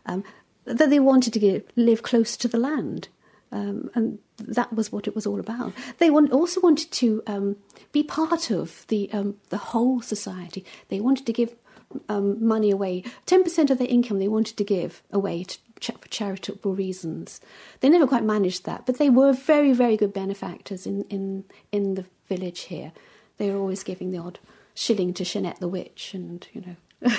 Um, 0.06 0.24
that 0.64 0.90
they 0.90 1.00
wanted 1.00 1.32
to 1.34 1.38
get, 1.38 1.70
live 1.76 2.02
close 2.02 2.36
to 2.38 2.48
the 2.48 2.58
land. 2.58 3.08
Um, 3.52 3.90
and 3.94 4.18
that 4.38 4.72
was 4.72 4.90
what 4.90 5.06
it 5.06 5.14
was 5.14 5.26
all 5.26 5.38
about. 5.38 5.72
They 5.98 6.10
want, 6.10 6.32
also 6.32 6.60
wanted 6.60 6.90
to 6.92 7.22
um, 7.26 7.56
be 7.92 8.02
part 8.02 8.50
of 8.50 8.84
the 8.88 9.08
um, 9.12 9.36
the 9.50 9.58
whole 9.58 10.00
society. 10.00 10.64
They 10.88 10.98
wanted 10.98 11.24
to 11.26 11.32
give 11.32 11.54
um, 12.08 12.44
money 12.46 12.70
away. 12.70 13.04
Ten 13.26 13.42
percent 13.42 13.70
of 13.70 13.78
their 13.78 13.88
income 13.88 14.18
they 14.18 14.28
wanted 14.28 14.56
to 14.56 14.64
give 14.64 15.02
away 15.12 15.44
to, 15.44 15.58
for 15.92 16.08
charitable 16.08 16.74
reasons. 16.74 17.40
They 17.80 17.88
never 17.88 18.06
quite 18.06 18.24
managed 18.24 18.64
that, 18.64 18.86
but 18.86 18.98
they 18.98 19.10
were 19.10 19.32
very, 19.32 19.72
very 19.72 19.96
good 19.96 20.12
benefactors 20.12 20.86
in 20.86 21.02
in 21.04 21.44
in 21.72 21.94
the 21.94 22.04
village 22.28 22.62
here. 22.62 22.92
They 23.38 23.50
were 23.50 23.58
always 23.58 23.82
giving 23.82 24.10
the 24.10 24.18
odd 24.18 24.38
shilling 24.74 25.14
to 25.14 25.24
Shanette 25.24 25.58
the 25.58 25.68
witch, 25.68 26.12
and 26.14 26.46
you 26.52 26.60
know. 26.60 26.76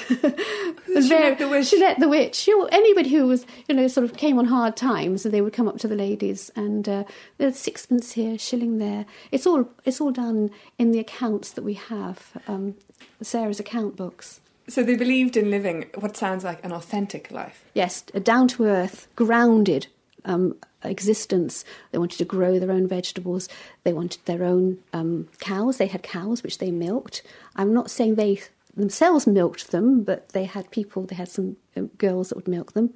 Who's 0.86 1.10
Shanette 1.10 1.38
the 1.38 1.48
witch? 1.48 1.72
Shanette 1.72 2.00
the 2.00 2.10
witch. 2.10 2.48
You 2.48 2.58
know, 2.58 2.66
anybody 2.72 3.10
who 3.10 3.28
was, 3.28 3.46
you 3.68 3.76
know, 3.76 3.88
sort 3.88 4.04
of 4.04 4.18
came 4.18 4.40
on 4.40 4.46
hard 4.46 4.76
times, 4.76 5.26
and 5.26 5.34
they 5.34 5.42
would 5.42 5.54
come 5.54 5.68
up 5.68 5.78
to 5.80 5.88
the 5.88 5.96
ladies 5.96 6.52
and 6.56 6.88
uh, 6.90 7.04
there's 7.38 7.58
sixpence 7.58 8.14
here, 8.14 8.38
shilling 8.38 8.78
there. 8.78 9.06
It's 9.32 9.46
all 9.46 9.70
it's 9.86 10.02
all 10.02 10.12
done 10.12 10.52
in 10.78 10.92
the 10.92 11.00
accounts 11.00 11.52
that 11.52 11.64
we 11.64 11.76
have, 11.76 12.32
um, 12.48 12.76
Sarah's 13.22 13.60
account 13.60 13.96
books. 13.96 14.42
So 14.68 14.84
they 14.84 14.96
believed 14.96 15.38
in 15.38 15.52
living 15.52 15.86
what 15.96 16.18
sounds 16.18 16.44
like 16.44 16.64
an 16.64 16.72
authentic 16.72 17.30
life. 17.32 17.64
Yes, 17.74 18.04
a 18.14 18.20
down 18.20 18.48
to 18.50 18.66
earth, 18.66 19.08
grounded 19.16 19.88
um, 20.24 20.56
existence. 20.84 21.64
They 21.92 21.98
wanted 21.98 22.18
to 22.18 22.26
grow 22.26 22.60
their 22.60 22.72
own 22.72 22.88
vegetables. 22.88 23.48
They 23.84 23.94
wanted 23.94 24.26
their 24.26 24.44
own 24.44 24.80
um, 24.94 25.28
cows. 25.40 25.78
They 25.78 25.88
had 25.88 26.04
cows 26.04 26.42
which 26.42 26.58
they 26.58 26.72
milked. 26.72 27.22
I'm 27.56 27.74
not 27.74 27.92
saying 27.92 28.16
they 28.16 28.42
themselves 28.76 29.28
milked 29.28 29.72
them, 29.72 30.04
but 30.04 30.30
they 30.30 30.46
had 30.46 30.72
people. 30.72 31.04
They 31.04 31.16
had 31.16 31.30
some 31.30 31.58
um, 31.78 31.88
girls 31.98 32.30
that 32.30 32.36
would 32.36 32.48
milk 32.48 32.74
them. 32.74 32.94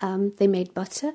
Um, 0.00 0.32
they 0.38 0.46
made 0.46 0.74
butter. 0.74 1.12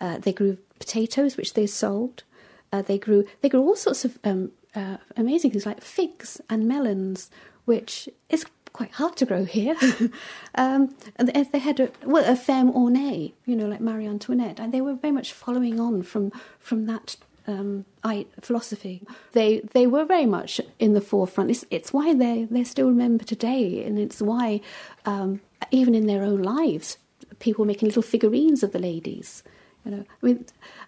Uh, 0.00 0.18
they 0.18 0.32
grew 0.32 0.58
potatoes, 0.78 1.36
which 1.36 1.54
they 1.54 1.66
sold. 1.66 2.24
Uh, 2.72 2.82
they 2.82 2.98
grew. 2.98 3.24
They 3.40 3.48
grew 3.48 3.62
all 3.62 3.76
sorts 3.76 4.04
of 4.04 4.18
um, 4.24 4.50
uh, 4.74 4.98
amazing 5.16 5.52
things 5.52 5.66
like 5.66 5.80
figs 5.80 6.40
and 6.50 6.68
melons, 6.68 7.30
which 7.64 8.08
is 8.28 8.44
quite 8.76 8.92
hard 8.92 9.16
to 9.16 9.24
grow 9.24 9.44
here. 9.44 9.74
um, 10.54 10.94
and 11.16 11.28
they 11.28 11.58
had 11.58 11.80
a, 11.80 11.90
well, 12.04 12.30
a 12.30 12.36
ferme 12.36 12.70
ornée, 12.72 13.32
you 13.46 13.56
know, 13.56 13.66
like 13.66 13.80
Marie 13.80 14.06
Antoinette, 14.06 14.60
and 14.60 14.72
they 14.72 14.82
were 14.82 14.94
very 14.94 15.12
much 15.12 15.32
following 15.32 15.80
on 15.80 16.02
from 16.02 16.30
from 16.58 16.84
that 16.86 17.16
um, 17.46 17.86
I, 18.04 18.26
philosophy. 18.42 19.02
They 19.32 19.60
they 19.72 19.86
were 19.86 20.04
very 20.04 20.26
much 20.26 20.60
in 20.78 20.92
the 20.92 21.00
forefront. 21.00 21.50
It's, 21.50 21.64
it's 21.70 21.92
why 21.92 22.12
they 22.12 22.46
they're 22.50 22.66
still 22.66 22.88
remembered 22.88 23.28
today, 23.28 23.82
and 23.82 23.98
it's 23.98 24.20
why 24.20 24.60
um, 25.06 25.40
even 25.70 25.94
in 25.94 26.06
their 26.06 26.22
own 26.22 26.42
lives, 26.42 26.98
people 27.38 27.64
were 27.64 27.68
making 27.68 27.88
little 27.88 28.02
figurines 28.02 28.62
of 28.62 28.72
the 28.72 28.78
ladies. 28.78 29.42
You 29.86 29.92
know, 29.92 30.04
I 30.22 30.26
mean, 30.26 30.44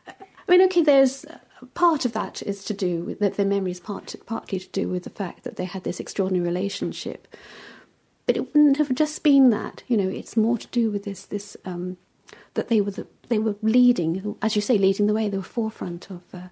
I 0.07 0.51
mean, 0.51 0.63
okay, 0.63 0.83
there's 0.83 1.25
part 1.73 2.05
of 2.05 2.13
that 2.13 2.43
is 2.43 2.65
to 2.65 2.75
do 2.75 3.01
with 3.03 3.19
that. 3.21 3.37
Their 3.37 3.47
memory 3.47 3.71
is 3.71 3.81
part 3.81 4.15
partly 4.27 4.59
to 4.59 4.69
do 4.69 4.89
with 4.89 5.05
the 5.05 5.11
fact 5.11 5.45
that 5.45 5.57
they 5.57 5.65
had 5.65 5.85
this 5.85 6.01
extraordinary 6.01 6.47
relationship. 6.47 7.29
But 8.29 8.37
it 8.37 8.41
wouldn't 8.55 8.77
have 8.77 8.95
just 8.95 9.23
been 9.23 9.49
that. 9.51 9.83
You 9.89 9.97
know, 9.97 10.07
it's 10.09 10.37
more 10.37 10.59
to 10.59 10.67
do 10.67 10.91
with 10.91 11.05
this 11.05 11.25
this 11.25 11.57
um, 11.65 11.97
that 12.53 12.69
they 12.69 12.83
were 12.83 12.91
the, 12.91 13.07
they 13.31 13.39
were 13.39 13.57
leading, 13.63 14.37
as 14.43 14.55
you 14.55 14.61
say, 14.61 14.77
leading 14.77 15.07
the 15.07 15.15
way. 15.15 15.31
They 15.31 15.39
were 15.39 15.43
forefront 15.43 16.11
of 16.11 16.21
uh, 16.35 16.49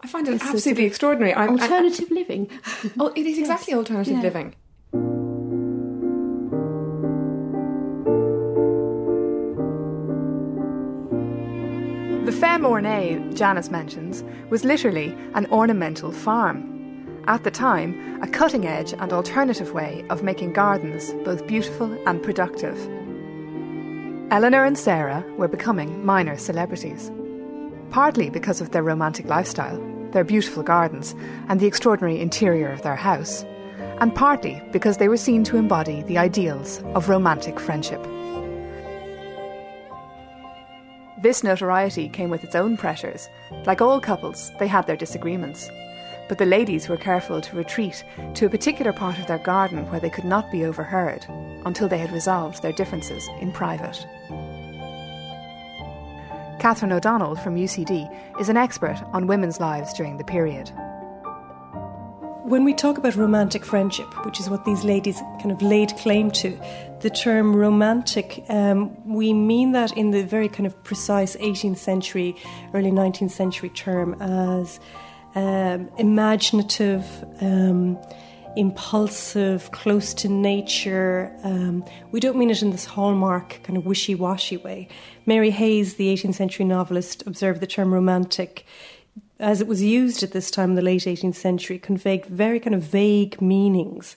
I 0.00 0.06
find 0.06 0.26
it 0.26 0.30
This 0.30 0.42
is 0.44 0.48
absolutely 0.54 0.86
extraordinary. 0.86 1.34
I'm, 1.34 1.50
I- 1.58 1.62
alternative 1.62 2.10
living. 2.10 2.48
oh, 2.98 3.12
it 3.14 3.26
is 3.26 3.38
exactly 3.38 3.72
Yes. 3.72 3.78
alternative 3.80 4.14
Yeah. 4.16 4.22
living. 4.22 4.54
The 12.24 12.30
Ferme 12.32 12.62
Ornée 12.62 13.34
Janice 13.34 13.70
mentions 13.70 14.22
was 14.48 14.64
literally 14.64 15.14
an 15.34 15.46
ornamental 15.50 16.12
farm. 16.12 16.68
At 17.28 17.44
the 17.44 17.52
time, 17.52 18.20
a 18.20 18.26
cutting 18.26 18.66
edge 18.66 18.92
and 18.94 19.12
alternative 19.12 19.72
way 19.72 20.04
of 20.10 20.24
making 20.24 20.54
gardens 20.54 21.12
both 21.24 21.46
beautiful 21.46 21.92
and 22.08 22.20
productive. 22.20 22.76
Eleanor 24.32 24.64
and 24.64 24.76
Sarah 24.76 25.24
were 25.36 25.46
becoming 25.46 26.04
minor 26.04 26.36
celebrities. 26.36 27.12
Partly 27.90 28.28
because 28.28 28.60
of 28.60 28.72
their 28.72 28.82
romantic 28.82 29.26
lifestyle, 29.26 29.78
their 30.10 30.24
beautiful 30.24 30.64
gardens, 30.64 31.14
and 31.48 31.60
the 31.60 31.66
extraordinary 31.66 32.20
interior 32.20 32.72
of 32.72 32.82
their 32.82 32.96
house, 32.96 33.44
and 34.00 34.12
partly 34.14 34.60
because 34.72 34.96
they 34.96 35.08
were 35.08 35.16
seen 35.16 35.44
to 35.44 35.56
embody 35.56 36.02
the 36.02 36.18
ideals 36.18 36.82
of 36.94 37.08
romantic 37.08 37.60
friendship. 37.60 38.02
This 41.22 41.44
notoriety 41.44 42.08
came 42.08 42.30
with 42.30 42.42
its 42.42 42.56
own 42.56 42.76
pressures. 42.76 43.28
Like 43.64 43.80
all 43.80 44.00
couples, 44.00 44.50
they 44.58 44.66
had 44.66 44.88
their 44.88 44.96
disagreements. 44.96 45.70
But 46.32 46.38
the 46.38 46.46
ladies 46.46 46.88
were 46.88 46.96
careful 46.96 47.42
to 47.42 47.56
retreat 47.56 48.04
to 48.36 48.46
a 48.46 48.48
particular 48.48 48.90
part 48.90 49.18
of 49.18 49.26
their 49.26 49.36
garden 49.36 49.86
where 49.90 50.00
they 50.00 50.08
could 50.08 50.24
not 50.24 50.50
be 50.50 50.64
overheard 50.64 51.26
until 51.66 51.88
they 51.88 51.98
had 51.98 52.10
resolved 52.10 52.62
their 52.62 52.72
differences 52.72 53.28
in 53.42 53.52
private. 53.52 54.06
Katherine 56.58 56.92
O'Donnell 56.92 57.36
from 57.36 57.56
UCD 57.56 58.08
is 58.40 58.48
an 58.48 58.56
expert 58.56 58.98
on 59.12 59.26
women's 59.26 59.60
lives 59.60 59.92
during 59.92 60.16
the 60.16 60.24
period. 60.24 60.72
When 62.44 62.64
we 62.64 62.72
talk 62.72 62.96
about 62.96 63.14
romantic 63.14 63.62
friendship, 63.62 64.08
which 64.24 64.40
is 64.40 64.48
what 64.48 64.64
these 64.64 64.84
ladies 64.84 65.20
kind 65.38 65.52
of 65.52 65.60
laid 65.60 65.94
claim 65.98 66.30
to, 66.30 66.58
the 67.00 67.10
term 67.10 67.54
romantic, 67.54 68.42
um, 68.48 68.96
we 69.06 69.34
mean 69.34 69.72
that 69.72 69.94
in 69.98 70.12
the 70.12 70.22
very 70.22 70.48
kind 70.48 70.66
of 70.66 70.82
precise 70.82 71.36
18th 71.36 71.76
century, 71.76 72.36
early 72.72 72.90
19th 72.90 73.32
century 73.32 73.68
term 73.68 74.14
as 74.22 74.80
um, 75.34 75.90
imaginative, 75.98 77.04
um, 77.40 77.98
impulsive, 78.56 79.70
close 79.72 80.12
to 80.14 80.28
nature. 80.28 81.34
Um, 81.42 81.84
we 82.10 82.20
don't 82.20 82.36
mean 82.36 82.50
it 82.50 82.62
in 82.62 82.70
this 82.70 82.84
hallmark 82.84 83.60
kind 83.62 83.76
of 83.76 83.86
wishy 83.86 84.14
washy 84.14 84.56
way. 84.56 84.88
Mary 85.24 85.50
Hays, 85.50 85.94
the 85.94 86.12
18th 86.12 86.34
century 86.34 86.66
novelist, 86.66 87.26
observed 87.26 87.60
the 87.60 87.66
term 87.66 87.92
romantic 87.94 88.66
as 89.42 89.60
it 89.60 89.66
was 89.66 89.82
used 89.82 90.22
at 90.22 90.30
this 90.30 90.50
time 90.50 90.70
in 90.70 90.76
the 90.76 90.82
late 90.82 91.02
18th 91.02 91.34
century, 91.34 91.78
conveyed 91.78 92.24
very 92.26 92.60
kind 92.60 92.74
of 92.74 92.82
vague 92.82 93.42
meanings. 93.42 94.16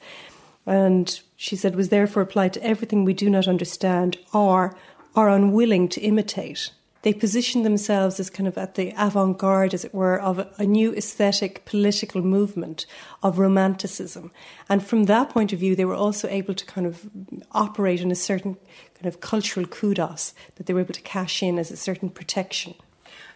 And 0.67 1.19
she 1.35 1.55
said 1.55 1.75
was 1.75 1.89
therefore 1.89 2.21
applied 2.23 2.53
to 2.53 2.63
everything 2.63 3.03
we 3.03 3.13
do 3.13 3.29
not 3.29 3.47
understand 3.47 4.17
or 4.33 4.77
are 5.15 5.29
unwilling 5.29 5.89
to 5.89 6.01
imitate 6.01 6.71
they 7.05 7.13
positioned 7.13 7.63
themselves 7.63 8.19
as 8.19 8.31
kind 8.31 8.47
of 8.47 8.57
at 8.57 8.73
the 8.73 8.91
avant 8.97 9.37
garde, 9.37 9.75
as 9.75 9.85
it 9.85 9.93
were, 9.93 10.19
of 10.19 10.39
a, 10.39 10.49
a 10.57 10.65
new 10.65 10.91
aesthetic 10.95 11.63
political 11.63 12.23
movement 12.23 12.87
of 13.21 13.37
romanticism. 13.37 14.31
And 14.69 14.83
from 14.83 15.03
that 15.03 15.29
point 15.29 15.53
of 15.53 15.59
view, 15.59 15.75
they 15.75 15.85
were 15.85 15.93
also 15.93 16.27
able 16.27 16.55
to 16.55 16.65
kind 16.65 16.87
of 16.87 17.07
operate 17.51 18.01
in 18.01 18.09
a 18.09 18.15
certain 18.15 18.55
kind 18.95 19.05
of 19.05 19.21
cultural 19.21 19.67
kudos 19.67 20.33
that 20.55 20.65
they 20.65 20.73
were 20.73 20.79
able 20.79 20.95
to 20.95 21.01
cash 21.01 21.43
in 21.43 21.59
as 21.59 21.69
a 21.69 21.77
certain 21.77 22.09
protection. 22.09 22.73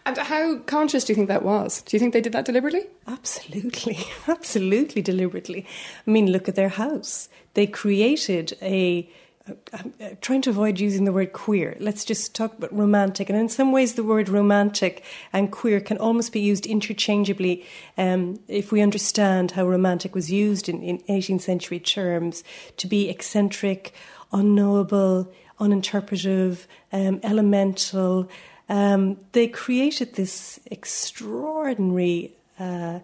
And 0.04 0.18
how 0.18 0.58
conscious 0.66 1.04
do 1.04 1.12
you 1.12 1.14
think 1.14 1.28
that 1.28 1.44
was? 1.44 1.82
Do 1.82 1.96
you 1.96 2.00
think 2.00 2.12
they 2.12 2.20
did 2.20 2.32
that 2.32 2.46
deliberately? 2.46 2.88
Absolutely, 3.06 3.98
absolutely 4.26 5.00
deliberately. 5.00 5.64
I 6.08 6.10
mean, 6.10 6.32
look 6.32 6.48
at 6.48 6.56
their 6.56 6.70
house. 6.70 7.28
They 7.54 7.68
created 7.68 8.58
a 8.60 9.08
I'm 9.72 9.94
trying 10.20 10.42
to 10.42 10.50
avoid 10.50 10.80
using 10.80 11.04
the 11.04 11.12
word 11.12 11.32
queer. 11.32 11.76
Let's 11.80 12.04
just 12.04 12.34
talk 12.34 12.56
about 12.56 12.76
romantic. 12.76 13.28
And 13.28 13.38
in 13.38 13.48
some 13.48 13.72
ways, 13.72 13.94
the 13.94 14.04
word 14.04 14.28
romantic 14.28 15.04
and 15.32 15.50
queer 15.50 15.80
can 15.80 15.98
almost 15.98 16.32
be 16.32 16.40
used 16.40 16.66
interchangeably 16.66 17.64
um, 17.96 18.40
if 18.48 18.72
we 18.72 18.80
understand 18.80 19.52
how 19.52 19.66
romantic 19.66 20.14
was 20.14 20.30
used 20.30 20.68
in, 20.68 20.82
in 20.82 20.98
18th 21.00 21.42
century 21.42 21.80
terms 21.80 22.44
to 22.76 22.86
be 22.86 23.08
eccentric, 23.08 23.92
unknowable, 24.32 25.32
uninterpretive, 25.58 26.66
um, 26.92 27.20
elemental. 27.22 28.28
Um, 28.68 29.18
they 29.32 29.48
created 29.48 30.14
this 30.14 30.60
extraordinary. 30.70 32.32
Uh, 32.58 33.00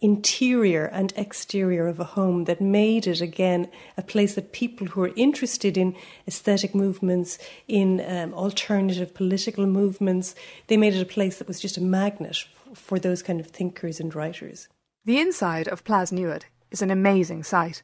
interior 0.00 0.86
and 0.86 1.12
exterior 1.14 1.86
of 1.86 2.00
a 2.00 2.04
home 2.04 2.44
that 2.44 2.60
made 2.60 3.06
it 3.06 3.20
again 3.20 3.70
a 3.96 4.02
place 4.02 4.34
that 4.34 4.52
people 4.52 4.86
who 4.88 5.02
are 5.02 5.12
interested 5.14 5.76
in 5.76 5.94
aesthetic 6.26 6.74
movements, 6.74 7.38
in 7.68 8.00
um, 8.06 8.32
alternative 8.32 9.14
political 9.14 9.66
movements, 9.66 10.34
they 10.68 10.76
made 10.76 10.94
it 10.94 11.02
a 11.02 11.06
place 11.06 11.38
that 11.38 11.48
was 11.48 11.60
just 11.60 11.76
a 11.76 11.82
magnet 11.82 12.46
for 12.74 12.98
those 12.98 13.22
kind 13.22 13.40
of 13.40 13.48
thinkers 13.48 14.00
and 14.00 14.14
writers. 14.14 14.68
The 15.04 15.18
inside 15.18 15.68
of 15.68 15.84
Plas 15.84 16.10
Newydd 16.10 16.44
is 16.70 16.82
an 16.82 16.90
amazing 16.90 17.42
sight. 17.42 17.82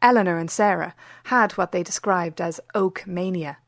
Eleanor 0.00 0.38
and 0.38 0.50
Sarah 0.50 0.94
had 1.24 1.52
what 1.52 1.72
they 1.72 1.82
described 1.82 2.40
as 2.40 2.60
oak 2.74 3.04
mania, 3.06 3.58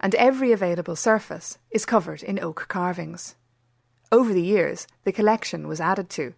and 0.00 0.14
every 0.16 0.50
available 0.52 0.96
surface 0.96 1.58
is 1.70 1.86
covered 1.86 2.22
in 2.22 2.38
oak 2.40 2.66
carvings. 2.68 3.36
Over 4.10 4.32
the 4.32 4.42
years, 4.42 4.86
the 5.04 5.12
collection 5.12 5.66
was 5.66 5.80
added 5.80 6.10
to 6.10 6.34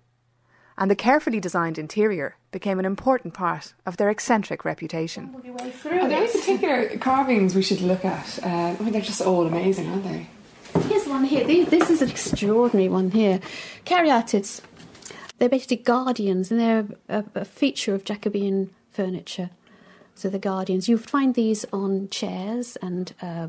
and 0.76 0.90
the 0.90 0.96
carefully 0.96 1.40
designed 1.40 1.78
interior 1.78 2.36
became 2.50 2.78
an 2.78 2.84
important 2.84 3.34
part 3.34 3.74
of 3.86 3.96
their 3.96 4.10
eccentric 4.10 4.64
reputation. 4.64 5.34
Are 5.34 6.08
there 6.08 6.18
any 6.18 6.26
particular 6.26 6.96
carvings 6.98 7.54
we 7.54 7.62
should 7.62 7.80
look 7.80 8.04
at? 8.04 8.38
Uh, 8.42 8.76
I 8.78 8.82
mean, 8.82 8.92
they're 8.92 9.00
just 9.00 9.22
all 9.22 9.46
amazing, 9.46 9.88
aren't 9.88 10.04
they? 10.04 10.26
Here's 10.88 11.06
one 11.06 11.24
here. 11.24 11.44
This 11.64 11.90
is 11.90 12.02
an 12.02 12.10
extraordinary 12.10 12.88
one 12.88 13.10
here. 13.10 13.40
Caryatids. 13.84 14.60
They're 15.38 15.48
basically 15.48 15.76
guardians, 15.78 16.50
and 16.50 16.60
they're 16.60 16.86
a, 17.08 17.24
a 17.34 17.44
feature 17.44 17.94
of 17.94 18.04
Jacobean 18.04 18.70
furniture. 18.90 19.50
So 20.16 20.28
the 20.28 20.38
guardians. 20.38 20.88
You'll 20.88 20.98
find 20.98 21.34
these 21.34 21.64
on 21.72 22.08
chairs 22.08 22.76
and 22.82 23.12
uh, 23.22 23.48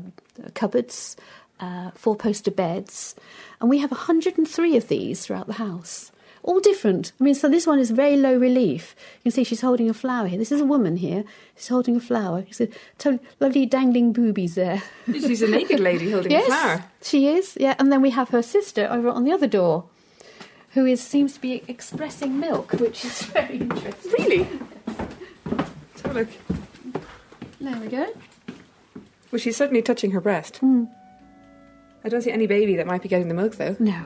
cupboards, 0.54 1.16
uh, 1.58 1.90
four-poster 1.94 2.50
beds, 2.50 3.16
and 3.60 3.70
we 3.70 3.78
have 3.78 3.90
103 3.90 4.76
of 4.76 4.88
these 4.88 5.24
throughout 5.26 5.46
the 5.46 5.54
house 5.54 6.12
all 6.46 6.60
different. 6.60 7.12
I 7.20 7.24
mean, 7.24 7.34
so 7.34 7.48
this 7.48 7.66
one 7.66 7.78
is 7.78 7.90
very 7.90 8.16
low 8.16 8.36
relief. 8.36 8.94
You 9.18 9.24
can 9.24 9.32
see 9.32 9.44
she's 9.44 9.60
holding 9.60 9.90
a 9.90 9.94
flower 9.94 10.28
here. 10.28 10.38
This 10.38 10.52
is 10.52 10.60
a 10.60 10.64
woman 10.64 10.96
here. 10.96 11.24
She's 11.56 11.68
holding 11.68 11.96
a 11.96 12.00
flower. 12.00 12.44
She's 12.46 12.60
a 12.60 12.68
totally 12.98 13.20
lovely 13.40 13.66
dangling 13.66 14.12
boobies 14.12 14.54
there. 14.54 14.82
She's 15.06 15.42
a 15.42 15.48
naked 15.48 15.80
lady 15.80 16.10
holding 16.10 16.30
yes, 16.30 16.44
a 16.44 16.46
flower. 16.46 16.84
She 17.02 17.28
is, 17.28 17.58
yeah. 17.60 17.74
And 17.78 17.92
then 17.92 18.00
we 18.00 18.10
have 18.10 18.30
her 18.30 18.42
sister 18.42 18.88
over 18.90 19.08
on 19.08 19.24
the 19.24 19.32
other 19.32 19.48
door, 19.48 19.84
who 20.70 20.86
is 20.86 21.02
seems 21.02 21.34
to 21.34 21.40
be 21.40 21.62
expressing 21.68 22.38
milk, 22.38 22.72
which 22.72 23.04
is 23.04 23.22
very 23.36 23.58
interesting. 23.58 24.12
Really? 24.12 24.48
Let's 25.46 26.00
have 26.02 26.16
a 26.16 26.20
look. 26.20 26.28
There 27.60 27.76
we 27.80 27.88
go. 27.88 28.06
Well, 29.32 29.40
she's 29.40 29.56
certainly 29.56 29.82
touching 29.82 30.12
her 30.12 30.20
breast. 30.20 30.60
Mm. 30.62 30.88
I 32.04 32.08
don't 32.08 32.22
see 32.22 32.30
any 32.30 32.46
baby 32.46 32.76
that 32.76 32.86
might 32.86 33.02
be 33.02 33.08
getting 33.08 33.26
the 33.26 33.34
milk, 33.34 33.56
though. 33.56 33.74
No. 33.80 34.04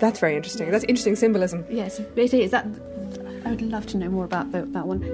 That's 0.00 0.18
very 0.18 0.34
interesting. 0.34 0.70
That's 0.70 0.84
interesting 0.84 1.14
symbolism. 1.14 1.64
Yes, 1.68 2.00
it 2.16 2.34
is. 2.34 2.50
That 2.50 2.66
I 3.44 3.50
would 3.50 3.62
love 3.62 3.86
to 3.88 3.98
know 3.98 4.08
more 4.08 4.24
about 4.24 4.50
the, 4.50 4.62
that 4.62 4.86
one. 4.86 5.04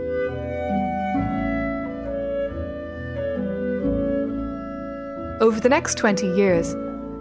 Over 5.41 5.61
the 5.61 5.69
next 5.69 5.99
20 5.99 6.27
years, 6.35 6.75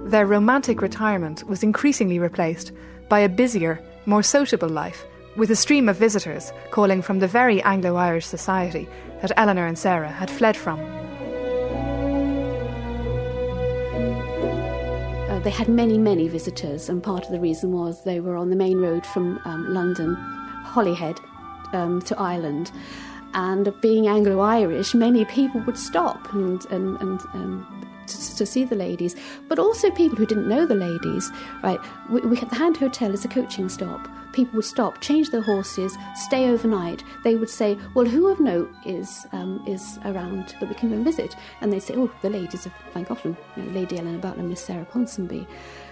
their 0.06 0.26
romantic 0.26 0.82
retirement 0.82 1.44
was 1.48 1.64
increasingly 1.64 2.20
replaced 2.20 2.72
by 3.10 3.20
a 3.20 3.30
busier, 3.30 3.82
more 4.06 4.24
sociable 4.24 4.70
life, 4.70 5.04
with 5.36 5.52
a 5.52 5.56
stream 5.56 5.90
of 5.90 5.98
visitors 5.98 6.54
calling 6.72 7.02
from 7.02 7.20
the 7.20 7.28
very 7.28 7.62
Anglo 7.64 7.96
Irish 7.96 8.26
society 8.26 8.88
that 9.22 9.32
Eleanor 9.38 9.66
and 9.66 9.78
Sarah 9.78 10.12
had 10.12 10.30
fled 10.30 10.56
from. 10.56 11.05
They 15.46 15.52
had 15.52 15.68
many, 15.68 16.00
many 16.00 16.28
visitors, 16.28 16.90
and 16.90 17.04
part 17.04 17.24
of 17.24 17.32
the 17.32 17.40
reason 17.40 17.72
was 17.72 18.04
they 18.04 18.20
were 18.20 18.36
on 18.36 18.50
the 18.50 18.56
main 18.56 18.80
road 18.80 19.06
from 19.06 19.40
um, 19.46 19.72
London, 19.72 20.16
Holyhead, 20.66 21.20
um, 21.72 22.02
to 22.02 22.20
Ireland. 22.20 22.72
And 23.36 23.72
being 23.80 24.08
Anglo 24.08 24.40
Irish, 24.40 24.96
many 24.96 25.24
people 25.26 25.62
would 25.62 25.78
stop 25.78 26.34
and, 26.34 26.66
and, 26.72 27.00
and 27.00 27.22
um, 27.36 27.88
to, 28.08 28.36
to, 28.38 28.46
see 28.46 28.64
the 28.64 28.76
ladies, 28.76 29.16
but 29.48 29.60
also 29.60 29.90
people 29.92 30.18
who 30.18 30.26
didn't 30.26 30.48
know 30.48 30.66
the 30.66 30.76
ladies. 30.76 31.32
Right, 31.64 31.80
we, 32.10 32.22
we, 32.22 32.40
the 32.40 32.56
Hand 32.56 32.78
Hotel 32.78 33.14
is 33.14 33.26
a 33.26 33.28
coaching 33.28 33.70
stop. 33.70 34.08
People 34.34 34.58
would 34.58 34.66
stop, 34.66 35.02
change 35.02 35.30
their 35.30 35.42
horses, 35.42 35.98
stay 36.16 36.50
overnight. 36.50 37.04
They 37.24 37.36
would 37.36 37.50
say, 37.50 37.78
"Well, 37.94 38.06
who 38.06 38.28
of 38.28 38.40
note 38.40 38.72
is 38.86 39.26
um, 39.32 39.64
is 39.68 40.00
around 40.06 40.56
that 40.60 40.70
we 40.70 40.76
can 40.76 40.90
go 40.90 40.96
and 40.96 41.06
visit?" 41.06 41.36
And 41.62 41.72
they'd 41.72 41.80
say, 41.80 41.96
"Oh, 41.96 42.12
the 42.22 42.30
ladies 42.30 42.66
of 42.66 42.74
Llangollen, 42.94 43.38
you 43.56 43.64
know, 43.64 43.72
Lady 43.72 43.98
Eleanor 43.98 44.20
Butler, 44.20 44.44
Miss 44.44 44.64
Sarah 44.64 44.86
Ponsonby." 44.86 45.48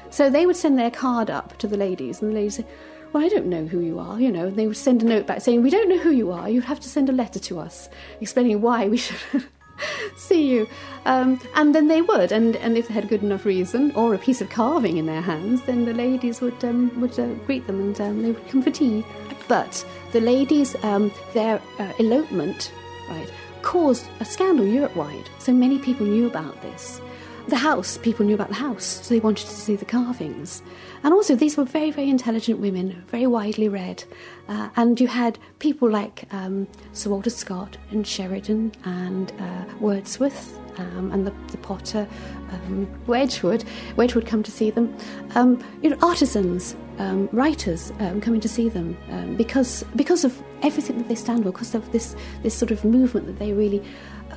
So 0.09 0.29
they 0.29 0.45
would 0.45 0.55
send 0.55 0.77
their 0.77 0.91
card 0.91 1.29
up 1.29 1.57
to 1.57 1.67
the 1.67 1.77
ladies, 1.77 2.21
and 2.21 2.31
the 2.31 2.35
ladies 2.35 2.57
say, 2.57 2.65
well, 3.13 3.23
I 3.23 3.29
don't 3.29 3.45
know 3.45 3.65
who 3.65 3.79
you 3.79 3.99
are, 3.99 4.19
you 4.19 4.31
know. 4.31 4.47
And 4.47 4.57
they 4.57 4.65
would 4.65 4.75
send 4.75 5.03
a 5.03 5.05
note 5.05 5.27
back 5.27 5.41
saying, 5.41 5.61
we 5.61 5.69
don't 5.69 5.87
know 5.87 5.99
who 5.99 6.09
you 6.09 6.31
are. 6.31 6.49
You 6.49 6.61
have 6.61 6.79
to 6.79 6.89
send 6.89 7.09
a 7.09 7.13
letter 7.13 7.39
to 7.39 7.59
us 7.59 7.87
explaining 8.19 8.59
why 8.61 8.87
we 8.87 8.97
should 8.97 9.45
see 10.15 10.47
you. 10.49 10.67
Um, 11.05 11.39
and 11.55 11.75
then 11.75 11.87
they 11.87 12.01
would, 12.01 12.31
and, 12.31 12.55
and 12.57 12.77
if 12.77 12.87
they 12.87 12.93
had 12.93 13.09
good 13.09 13.23
enough 13.23 13.45
reason 13.45 13.91
or 13.95 14.13
a 14.13 14.17
piece 14.17 14.41
of 14.41 14.49
carving 14.49 14.97
in 14.97 15.05
their 15.05 15.21
hands, 15.21 15.61
then 15.63 15.85
the 15.85 15.93
ladies 15.93 16.41
would 16.41 16.63
um, 16.63 16.99
would 16.99 17.17
uh, 17.19 17.27
greet 17.45 17.67
them 17.67 17.79
and 17.79 17.99
um, 18.01 18.21
they 18.21 18.31
would 18.31 18.47
come 18.47 18.61
for 18.61 18.71
tea. 18.71 19.05
But 19.47 19.85
the 20.11 20.21
ladies, 20.21 20.75
um, 20.83 21.11
their 21.33 21.61
uh, 21.79 21.91
elopement, 21.99 22.71
right, 23.09 23.29
caused 23.61 24.07
a 24.19 24.25
scandal 24.25 24.65
Europe 24.65 24.95
wide. 24.95 25.29
So 25.39 25.51
many 25.51 25.79
people 25.79 26.05
knew 26.05 26.27
about 26.27 26.61
this. 26.61 27.01
The 27.47 27.57
house, 27.57 27.97
people 27.97 28.25
knew 28.25 28.35
about 28.35 28.47
the 28.47 28.55
house, 28.55 28.85
so 28.85 29.13
they 29.13 29.19
wanted 29.19 29.45
to 29.47 29.53
see 29.53 29.75
the 29.75 29.85
carvings. 29.85 30.63
And 31.03 31.13
also, 31.13 31.35
these 31.35 31.57
were 31.57 31.65
very, 31.65 31.91
very 31.91 32.09
intelligent 32.09 32.59
women, 32.59 33.03
very 33.07 33.27
widely 33.27 33.67
read. 33.67 34.05
Uh, 34.47 34.69
and 34.77 34.99
you 34.99 35.07
had 35.07 35.37
people 35.59 35.89
like 35.89 36.25
um, 36.31 36.67
Sir 36.93 37.09
Walter 37.09 37.29
Scott 37.29 37.77
and 37.91 38.07
Sheridan 38.07 38.71
and 38.85 39.33
uh, 39.39 39.65
Wordsworth 39.81 40.57
um, 40.79 41.11
and 41.11 41.27
the, 41.27 41.33
the 41.51 41.57
potter, 41.57 42.07
um, 42.51 42.87
Wedgwood, 43.07 43.65
Wedgwood 43.97 44.25
come 44.25 44.41
to 44.43 44.51
see 44.51 44.71
them. 44.71 44.95
Um, 45.35 45.61
you 45.81 45.89
know, 45.89 45.97
artisans, 46.01 46.77
um, 46.99 47.27
writers 47.31 47.91
um, 47.99 48.21
coming 48.21 48.39
to 48.39 48.47
see 48.47 48.69
them 48.69 48.95
because 49.35 49.83
because 49.95 50.23
of 50.23 50.41
everything 50.61 50.99
that 50.99 51.07
they 51.07 51.15
stand 51.15 51.43
for, 51.43 51.51
because 51.51 51.73
of 51.73 51.91
this 51.91 52.15
this 52.43 52.53
sort 52.53 52.71
of 52.71 52.85
movement 52.85 53.25
that 53.25 53.39
they 53.39 53.51
really 53.51 53.83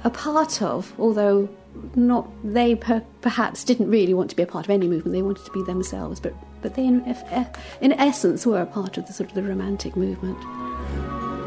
are 0.04 0.10
part 0.10 0.62
of, 0.62 0.92
although 0.98 1.48
not 1.94 2.28
they 2.42 2.74
per, 2.74 3.02
perhaps 3.20 3.64
didn't 3.64 3.90
really 3.90 4.14
want 4.14 4.30
to 4.30 4.36
be 4.36 4.42
a 4.42 4.46
part 4.46 4.64
of 4.64 4.70
any 4.70 4.88
movement. 4.88 5.14
They 5.14 5.22
wanted 5.22 5.44
to 5.44 5.52
be 5.52 5.62
themselves, 5.62 6.20
but 6.20 6.34
but 6.62 6.74
they 6.74 6.86
in, 6.86 7.02
eh, 7.06 7.44
in 7.80 7.92
essence 7.92 8.46
were 8.46 8.60
a 8.60 8.66
part 8.66 8.96
of 8.96 9.06
the 9.06 9.12
sort 9.12 9.28
of 9.28 9.34
the 9.34 9.42
romantic 9.42 9.96
movement. 9.96 10.38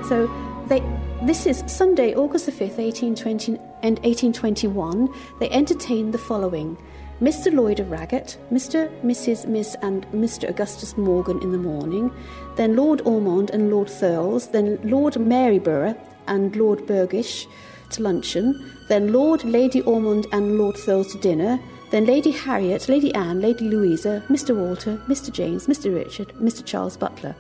So 0.07 0.29
they, 0.67 0.81
this 1.23 1.45
is 1.45 1.63
Sunday, 1.67 2.15
August 2.15 2.45
the 2.45 2.51
5th, 2.51 2.77
1820 2.77 3.53
and 3.83 3.97
1821. 3.99 5.13
They 5.39 5.49
entertained 5.49 6.13
the 6.13 6.17
following 6.17 6.77
Mr. 7.21 7.51
Lloyd 7.51 7.81
of 7.81 7.87
Rhagatt, 7.87 8.37
Mr., 8.49 8.89
Mrs., 9.01 9.45
Miss, 9.45 9.75
and 9.81 10.07
Mr. 10.11 10.49
Augustus 10.49 10.97
Morgan 10.97 11.41
in 11.41 11.51
the 11.51 11.57
morning, 11.57 12.13
then 12.55 12.77
Lord 12.77 13.01
Ormond 13.01 13.49
and 13.49 13.69
Lord 13.69 13.89
Thurles, 13.89 14.51
then 14.51 14.79
Lord 14.83 15.15
Maryborough 15.15 15.97
and 16.27 16.55
Lord 16.55 16.79
Burghersh 16.87 17.45
to 17.91 18.03
luncheon, 18.03 18.71
then 18.87 19.13
Lord, 19.13 19.43
Lady 19.43 19.81
Ormond, 19.81 20.27
and 20.31 20.57
Lord 20.57 20.75
Thurles 20.75 21.11
to 21.11 21.17
dinner, 21.17 21.59
then 21.91 22.05
Lady 22.05 22.31
Harriet, 22.31 22.87
Lady 22.87 23.13
Anne, 23.15 23.41
Lady 23.41 23.65
Louisa, 23.65 24.23
Mr. 24.29 24.55
Walter, 24.55 24.97
Mr. 25.07 25.31
James, 25.31 25.67
Mr. 25.67 25.93
Richard, 25.93 26.29
Mr. 26.35 26.63
Charles 26.65 26.97
Butler. 26.97 27.35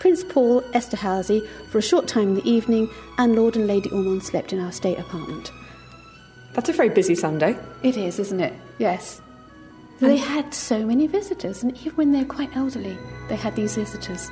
Prince 0.00 0.24
Paul, 0.24 0.62
Esterhazy 0.72 1.46
for 1.70 1.78
a 1.78 1.82
short 1.82 2.06
time 2.06 2.28
in 2.28 2.34
the 2.34 2.50
evening, 2.50 2.90
and 3.18 3.36
Lord 3.36 3.56
and 3.56 3.66
Lady 3.66 3.90
Ormond 3.90 4.22
slept 4.22 4.52
in 4.52 4.60
our 4.60 4.72
state 4.72 4.98
apartment. 4.98 5.52
That's 6.52 6.68
a 6.68 6.72
very 6.72 6.88
busy 6.88 7.14
Sunday. 7.14 7.56
It 7.82 7.96
is, 7.96 8.18
isn't 8.18 8.40
it? 8.40 8.52
Yes. 8.78 9.20
they 10.00 10.16
had 10.16 10.52
so 10.52 10.84
many 10.84 11.06
visitors, 11.06 11.62
and 11.62 11.76
even 11.78 11.92
when 11.92 12.12
they're 12.12 12.24
quite 12.24 12.54
elderly, 12.56 12.96
they 13.28 13.36
had 13.36 13.56
these 13.56 13.76
visitors. 13.76 14.30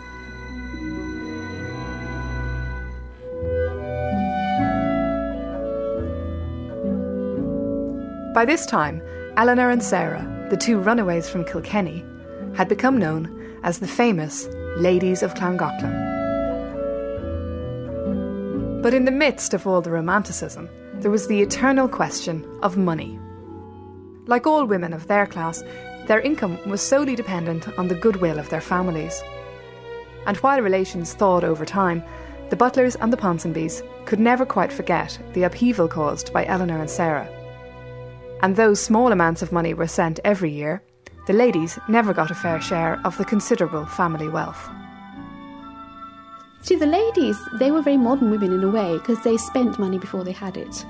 By 8.35 8.47
this 8.47 8.65
time, 8.65 9.03
Eleanor 9.37 9.69
and 9.69 9.83
Sarah, 9.83 10.47
the 10.49 10.57
two 10.57 10.79
runaways 10.79 11.29
from 11.29 11.45
Kilkenny, 11.45 12.03
had 12.55 12.67
become 12.67 12.97
known 12.97 13.59
as 13.63 13.79
the 13.79 13.87
famous 13.87 14.49
Ladies 14.79 15.23
of 15.23 15.35
Llangollen. 15.35 15.93
But 18.83 18.95
in 18.95 19.05
the 19.05 19.11
midst 19.11 19.53
of 19.53 19.67
all 19.67 19.83
the 19.83 19.91
romanticism, 19.91 20.71
there 20.95 21.11
was 21.11 21.27
the 21.27 21.43
eternal 21.43 21.89
question 21.89 22.43
of 22.63 22.79
money. 22.79 23.19
Like 24.25 24.47
all 24.47 24.65
women 24.65 24.95
of 24.95 25.09
their 25.09 25.27
class, 25.27 25.63
their 26.07 26.21
income 26.21 26.59
was 26.67 26.81
solely 26.81 27.15
dependent 27.15 27.69
on 27.79 27.89
the 27.89 27.95
goodwill 27.95 28.39
of 28.39 28.49
their 28.49 28.63
families. 28.63 29.23
And 30.27 30.39
while 30.39 30.63
relations 30.63 31.13
thawed 31.13 31.45
over 31.45 31.67
time, 31.67 32.03
the 32.49 32.57
Butlers 32.57 32.97
and 32.97 33.13
the 33.13 33.19
Ponsonbys 33.19 33.83
could 34.07 34.21
never 34.21 34.47
quite 34.47 34.73
forget 34.73 35.19
the 35.35 35.43
upheaval 35.43 35.87
caused 35.87 36.33
by 36.33 36.47
Eleanor 36.47 36.79
and 36.79 36.89
Sarah. 36.89 37.29
And 38.43 38.57
though 38.57 38.75
small 38.75 39.13
amounts 39.13 39.41
of 39.41 39.53
money 39.53 39.73
were 39.73 39.87
sent 39.87 40.19
every 40.25 40.51
year, 40.51 40.83
the 41.29 41.33
ladies 41.33 41.79
never 41.89 42.13
got 42.13 42.33
a 42.33 42.35
fair 42.35 42.61
share 42.61 43.01
of 43.05 43.17
the 43.17 43.25
considerable 43.25 43.87
family 43.87 44.29
wealth. 44.29 44.69
See, 46.63 46.75
the 46.77 46.87
ladies, 46.87 47.39
they 47.55 47.71
were 47.71 47.83
very 47.83 47.97
modern 47.97 48.31
women 48.31 48.53
in 48.53 48.65
a 48.65 48.71
way 48.71 48.99
because 48.99 49.23
they 49.23 49.37
spent 49.37 49.79
money 49.79 49.99
before 49.99 50.25
they 50.25 50.33
had 50.33 50.57
it. 50.57 50.85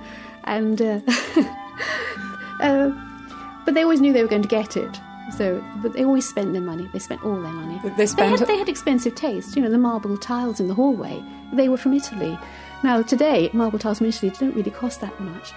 And, 0.44 0.80
uh, 0.80 1.00
uh, 2.60 2.90
but 3.64 3.74
they 3.74 3.82
always 3.82 4.00
knew 4.00 4.12
they 4.12 4.22
were 4.22 4.28
going 4.28 4.42
to 4.42 4.48
get 4.48 4.76
it. 4.76 5.00
So, 5.36 5.64
but 5.82 5.92
they 5.92 6.04
always 6.04 6.28
spent 6.28 6.52
their 6.52 6.62
money. 6.62 6.88
They 6.92 6.98
spent 6.98 7.24
all 7.24 7.40
their 7.40 7.52
money. 7.52 7.80
They 7.96 8.06
spent. 8.06 8.32
They 8.32 8.38
had, 8.38 8.48
they 8.48 8.58
had 8.58 8.68
expensive 8.68 9.14
taste. 9.14 9.56
You 9.56 9.62
know, 9.62 9.70
the 9.70 9.78
marble 9.78 10.18
tiles 10.18 10.60
in 10.60 10.68
the 10.68 10.74
hallway. 10.74 11.22
They 11.52 11.68
were 11.68 11.78
from 11.78 11.94
Italy. 11.94 12.38
Now 12.82 13.00
today, 13.02 13.48
marble 13.52 13.78
tiles 13.78 13.98
from 13.98 14.08
Italy 14.08 14.32
don't 14.38 14.54
really 14.54 14.70
cost 14.70 15.00
that 15.00 15.18
much. 15.20 15.52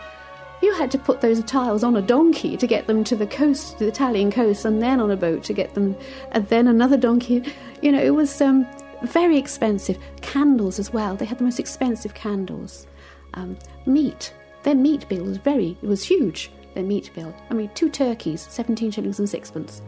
You 0.62 0.74
had 0.74 0.90
to 0.92 0.98
put 0.98 1.22
those 1.22 1.44
tiles 1.44 1.84
on 1.84 1.96
a 1.96 2.02
donkey 2.02 2.58
to 2.58 2.68
get 2.68 2.88
them 2.88 3.04
to 3.06 3.16
the 3.16 3.28
coast, 3.28 3.78
the 3.78 3.88
Italian 3.88 4.32
coast, 4.32 4.66
and 4.66 4.82
then 4.82 5.00
on 5.00 5.12
a 5.12 5.18
boat 5.18 5.44
to 5.44 5.54
get 5.54 5.74
them, 5.74 5.96
and 6.32 6.48
then 6.50 6.68
another 6.68 6.98
donkey. 6.98 7.44
You 7.82 7.92
know, 7.92 8.02
it 8.02 8.12
was 8.16 8.42
um, 8.42 8.66
very 9.04 9.38
expensive. 9.38 9.98
Candles 10.22 10.80
as 10.80 10.92
well. 10.94 11.16
They 11.16 11.26
had 11.26 11.38
the 11.38 11.44
most 11.44 11.60
expensive 11.60 12.14
candles. 12.14 12.88
Um, 13.34 13.58
meat. 13.86 14.34
Their 14.64 14.76
meat 14.76 15.08
bill 15.10 15.26
was 15.26 15.38
very, 15.38 15.78
it 15.82 15.88
was 15.88 16.04
huge. 16.04 16.52
Their 16.74 16.84
meat 16.84 17.12
bill. 17.14 17.36
I 17.50 17.54
mean, 17.54 17.70
two 17.76 17.90
turkeys, 17.90 18.42
seventeen 18.50 18.92
shillings 18.92 19.20
and 19.20 19.30
sixpence, 19.30 19.82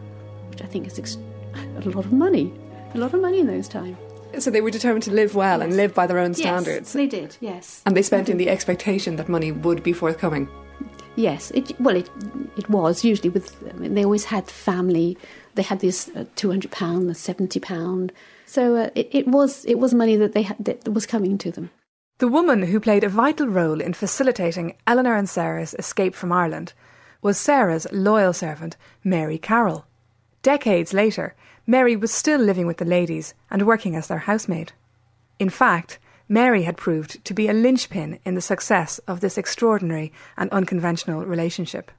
which 0.50 0.62
I 0.62 0.66
think 0.66 0.86
is 0.86 0.98
ex- 0.98 1.18
a 1.54 1.88
lot 1.88 2.04
of 2.04 2.12
money. 2.12 2.52
A 2.94 2.98
lot 2.98 3.14
of 3.14 3.20
money 3.20 3.40
in 3.40 3.46
those 3.46 3.68
times. 3.68 3.96
So 4.38 4.50
they 4.50 4.60
were 4.60 4.70
determined 4.70 5.02
to 5.04 5.10
live 5.10 5.34
well 5.34 5.62
and 5.62 5.76
live 5.76 5.94
by 5.94 6.06
their 6.06 6.18
own 6.18 6.34
standards. 6.34 6.68
Yes, 6.68 6.88
standards. 6.88 6.92
they 6.92 7.06
did. 7.06 7.36
Yes. 7.40 7.82
And 7.86 7.96
they 7.96 8.02
spent 8.02 8.28
in 8.28 8.36
the 8.36 8.50
expectation 8.50 9.16
that 9.16 9.28
money 9.28 9.50
would 9.50 9.82
be 9.82 9.92
forthcoming. 9.92 10.48
Yes, 11.16 11.50
it, 11.50 11.80
well, 11.80 11.96
it 11.96 12.08
it 12.56 12.70
was 12.70 13.02
usually 13.04 13.30
with. 13.30 13.56
I 13.68 13.72
mean, 13.72 13.94
they 13.94 14.04
always 14.04 14.26
had 14.26 14.48
family. 14.48 15.18
They 15.56 15.62
had 15.62 15.80
this 15.80 16.08
uh, 16.14 16.26
two 16.36 16.50
hundred 16.50 16.70
pound, 16.70 17.08
the 17.08 17.14
seventy 17.14 17.58
pound. 17.58 18.12
So 18.46 18.76
uh, 18.76 18.90
it, 18.94 19.08
it 19.12 19.26
was 19.26 19.64
it 19.64 19.80
was 19.80 19.92
money 19.92 20.14
that 20.14 20.32
they 20.32 20.42
had 20.42 20.64
that 20.64 20.88
was 20.92 21.06
coming 21.06 21.36
to 21.38 21.50
them. 21.50 21.70
The 22.18 22.28
woman 22.28 22.62
who 22.62 22.80
played 22.80 23.04
a 23.04 23.08
vital 23.08 23.48
role 23.48 23.80
in 23.80 23.94
facilitating 23.94 24.76
Eleanor 24.86 25.16
and 25.16 25.28
Sarah's 25.28 25.74
escape 25.78 26.14
from 26.14 26.32
Ireland 26.32 26.72
was 27.22 27.38
Sarah's 27.38 27.86
loyal 27.90 28.32
servant, 28.32 28.76
Mary 29.02 29.38
Carroll. 29.38 29.86
Decades 30.42 30.94
later, 30.94 31.34
Mary 31.70 31.96
was 31.96 32.10
still 32.10 32.40
living 32.40 32.66
with 32.66 32.78
the 32.78 32.84
ladies 32.86 33.34
and 33.50 33.66
working 33.66 33.94
as 33.94 34.08
their 34.08 34.20
housemaid. 34.20 34.72
In 35.38 35.50
fact, 35.50 35.98
Mary 36.26 36.62
had 36.62 36.78
proved 36.78 37.22
to 37.26 37.34
be 37.34 37.46
a 37.46 37.52
linchpin 37.52 38.18
in 38.24 38.34
the 38.34 38.40
success 38.40 38.98
of 39.00 39.20
this 39.20 39.36
extraordinary 39.36 40.10
and 40.38 40.50
unconventional 40.50 41.26
relationship. 41.26 41.90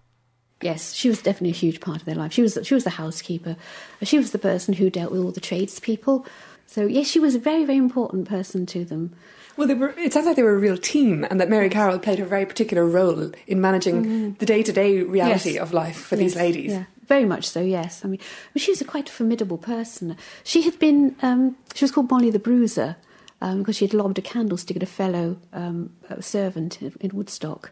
Yes, 0.60 0.94
she 0.94 1.08
was 1.08 1.22
definitely 1.22 1.52
a 1.52 1.54
huge 1.54 1.82
part 1.82 2.00
of 2.00 2.06
their 2.06 2.16
life. 2.16 2.34
She 2.34 2.42
was 2.42 2.58
she 2.64 2.74
was 2.74 2.84
the 2.84 2.90
housekeeper. 2.90 3.58
She 4.02 4.18
was 4.18 4.32
the 4.32 4.40
person 4.40 4.74
who 4.74 4.90
dealt 4.90 5.12
with 5.12 5.22
all 5.22 5.32
the 5.32 5.40
tradespeople. 5.40 6.26
So 6.66 6.88
yes, 6.88 7.08
she 7.08 7.20
was 7.20 7.36
a 7.36 7.40
very 7.40 7.64
very 7.64 7.78
important 7.78 8.28
person 8.28 8.66
to 8.66 8.84
them. 8.84 9.16
Well, 9.56 9.68
they 9.68 9.76
were, 9.76 9.90
it 10.00 10.14
sounds 10.14 10.26
like 10.26 10.36
they 10.36 10.44
were 10.44 10.56
a 10.56 10.58
real 10.60 10.78
team, 10.78 11.28
and 11.30 11.40
that 11.40 11.50
Mary 11.50 11.70
Carroll 11.70 12.00
played 12.00 12.20
a 12.20 12.26
very 12.26 12.46
particular 12.46 12.86
role 12.86 13.32
in 13.46 13.62
managing 13.62 14.06
mm. 14.06 14.40
the 14.40 14.46
day 14.46 14.64
to 14.64 14.72
day 14.72 15.04
reality 15.04 15.54
Yes. 15.54 15.62
of 15.62 15.74
life 15.74 15.98
for 15.98 16.16
these 16.16 16.36
ladies. 16.36 16.72
Yeah, 16.72 16.86
very 17.10 17.26
much 17.26 17.50
so. 17.50 17.60
Yes, 17.60 18.06
I 18.06 18.08
mean, 18.08 18.20
she 18.56 18.72
was 18.72 18.80
a 18.80 18.86
quite 18.86 19.10
formidable 19.10 19.58
person. 19.58 20.16
She 20.44 20.62
had 20.62 20.80
been. 20.80 21.16
Um, 21.22 21.58
she 21.76 21.84
was 21.84 21.92
called 21.92 22.10
Molly 22.10 22.30
the 22.30 22.40
Bruiser 22.40 22.96
um, 23.42 23.60
because 23.60 23.76
she 23.76 23.86
had 23.86 23.94
lobbed 23.94 24.18
a 24.18 24.22
candlestick 24.22 24.78
at 24.78 24.84
a 24.84 24.86
fellow 24.86 25.38
um, 25.52 25.92
servant 26.22 26.82
in, 26.82 26.94
in 27.02 27.12
Woodstock, 27.14 27.72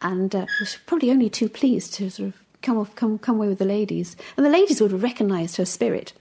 and 0.00 0.34
uh, 0.34 0.46
was 0.60 0.78
probably 0.86 1.10
only 1.10 1.30
too 1.30 1.48
pleased 1.48 1.94
to 1.94 2.10
sort 2.10 2.28
of 2.28 2.34
come 2.62 2.78
off, 2.78 2.94
come 2.94 3.18
come 3.18 3.36
away 3.36 3.48
with 3.48 3.58
the 3.58 3.64
ladies, 3.64 4.14
and 4.36 4.46
the 4.46 4.50
ladies 4.50 4.80
would 4.80 4.92
have 4.92 5.02
recognised 5.02 5.56
her 5.56 5.64
spirit. 5.64 6.12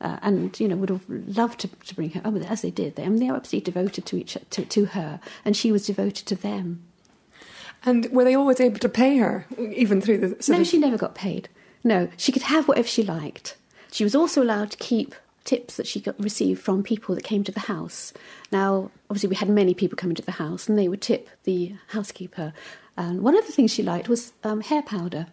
Uh, 0.00 0.18
and 0.20 0.58
you 0.58 0.66
know 0.66 0.74
would 0.74 0.88
have 0.88 1.08
loved 1.08 1.60
to, 1.60 1.68
to 1.68 1.94
bring 1.94 2.10
her 2.10 2.20
oh, 2.24 2.36
as 2.38 2.62
they 2.62 2.72
did. 2.72 2.96
They, 2.96 3.04
I 3.04 3.08
mean, 3.08 3.20
they 3.20 3.30
were 3.30 3.36
absolutely 3.36 3.72
devoted 3.72 4.04
to 4.06 4.16
each 4.16 4.36
to, 4.50 4.64
to 4.64 4.84
her, 4.86 5.20
and 5.44 5.56
she 5.56 5.70
was 5.70 5.86
devoted 5.86 6.26
to 6.26 6.34
them. 6.34 6.82
And 7.84 8.10
were 8.10 8.24
they 8.24 8.34
always 8.34 8.58
able 8.58 8.80
to 8.80 8.88
pay 8.88 9.18
her, 9.18 9.46
even 9.56 10.00
through 10.00 10.18
the 10.18 10.44
no, 10.48 10.64
she 10.64 10.78
never 10.78 10.96
got 10.96 11.14
paid. 11.14 11.48
No, 11.84 12.08
she 12.16 12.32
could 12.32 12.42
have 12.42 12.68
whatever 12.68 12.88
she 12.88 13.02
liked. 13.02 13.56
She 13.90 14.04
was 14.04 14.14
also 14.14 14.42
allowed 14.42 14.70
to 14.70 14.76
keep 14.78 15.14
tips 15.44 15.76
that 15.76 15.86
she 15.86 16.00
got 16.00 16.18
received 16.22 16.60
from 16.60 16.82
people 16.82 17.14
that 17.14 17.24
came 17.24 17.44
to 17.44 17.52
the 17.52 17.60
house. 17.60 18.12
Now, 18.50 18.90
obviously, 19.10 19.28
we 19.28 19.36
had 19.36 19.48
many 19.48 19.74
people 19.74 19.96
coming 19.96 20.14
to 20.16 20.22
the 20.22 20.32
house, 20.32 20.68
and 20.68 20.78
they 20.78 20.88
would 20.88 21.02
tip 21.02 21.28
the 21.44 21.74
housekeeper. 21.88 22.52
And 22.96 23.22
one 23.22 23.36
of 23.36 23.46
the 23.46 23.52
things 23.52 23.72
she 23.72 23.82
liked 23.82 24.08
was 24.08 24.32
um, 24.44 24.60
hair 24.60 24.82
powder. 24.82 25.26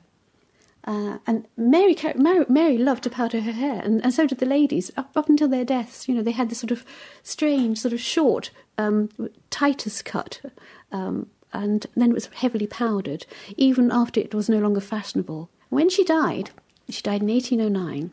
Uh, 0.86 1.20
and 1.28 1.46
Mary, 1.58 1.96
Mary, 2.16 2.46
Mary 2.50 2.78
loved 2.78 3.04
to 3.04 3.10
powder 3.10 3.42
her 3.42 3.52
hair, 3.52 3.82
and, 3.84 4.04
and 4.04 4.14
so 4.14 4.26
did 4.26 4.40
the 4.40 4.46
ladies. 4.46 4.92
Up, 4.98 5.12
up 5.16 5.30
until 5.30 5.48
their 5.48 5.66
deaths, 5.66 6.08
you 6.08 6.16
know, 6.16 6.24
they 6.24 6.32
had 6.32 6.50
this 6.50 6.60
sort 6.60 6.72
of 6.72 6.86
strange, 7.22 7.80
sort 7.80 7.94
of 7.94 8.00
short 8.00 8.50
um, 8.78 9.10
Titus 9.50 10.02
cut, 10.02 10.42
um, 10.92 11.28
and 11.52 11.86
then 11.96 12.12
it 12.12 12.16
was 12.16 12.28
heavily 12.28 12.66
powdered, 12.66 13.26
even 13.58 13.92
after 13.92 14.20
it 14.20 14.34
was 14.34 14.50
no 14.50 14.60
longer 14.60 14.82
fashionable. 14.82 15.50
When 15.70 15.90
she 15.90 16.04
died, 16.04 16.52
she 16.90 17.02
died 17.02 17.22
in 17.22 17.30
1809, 17.30 18.12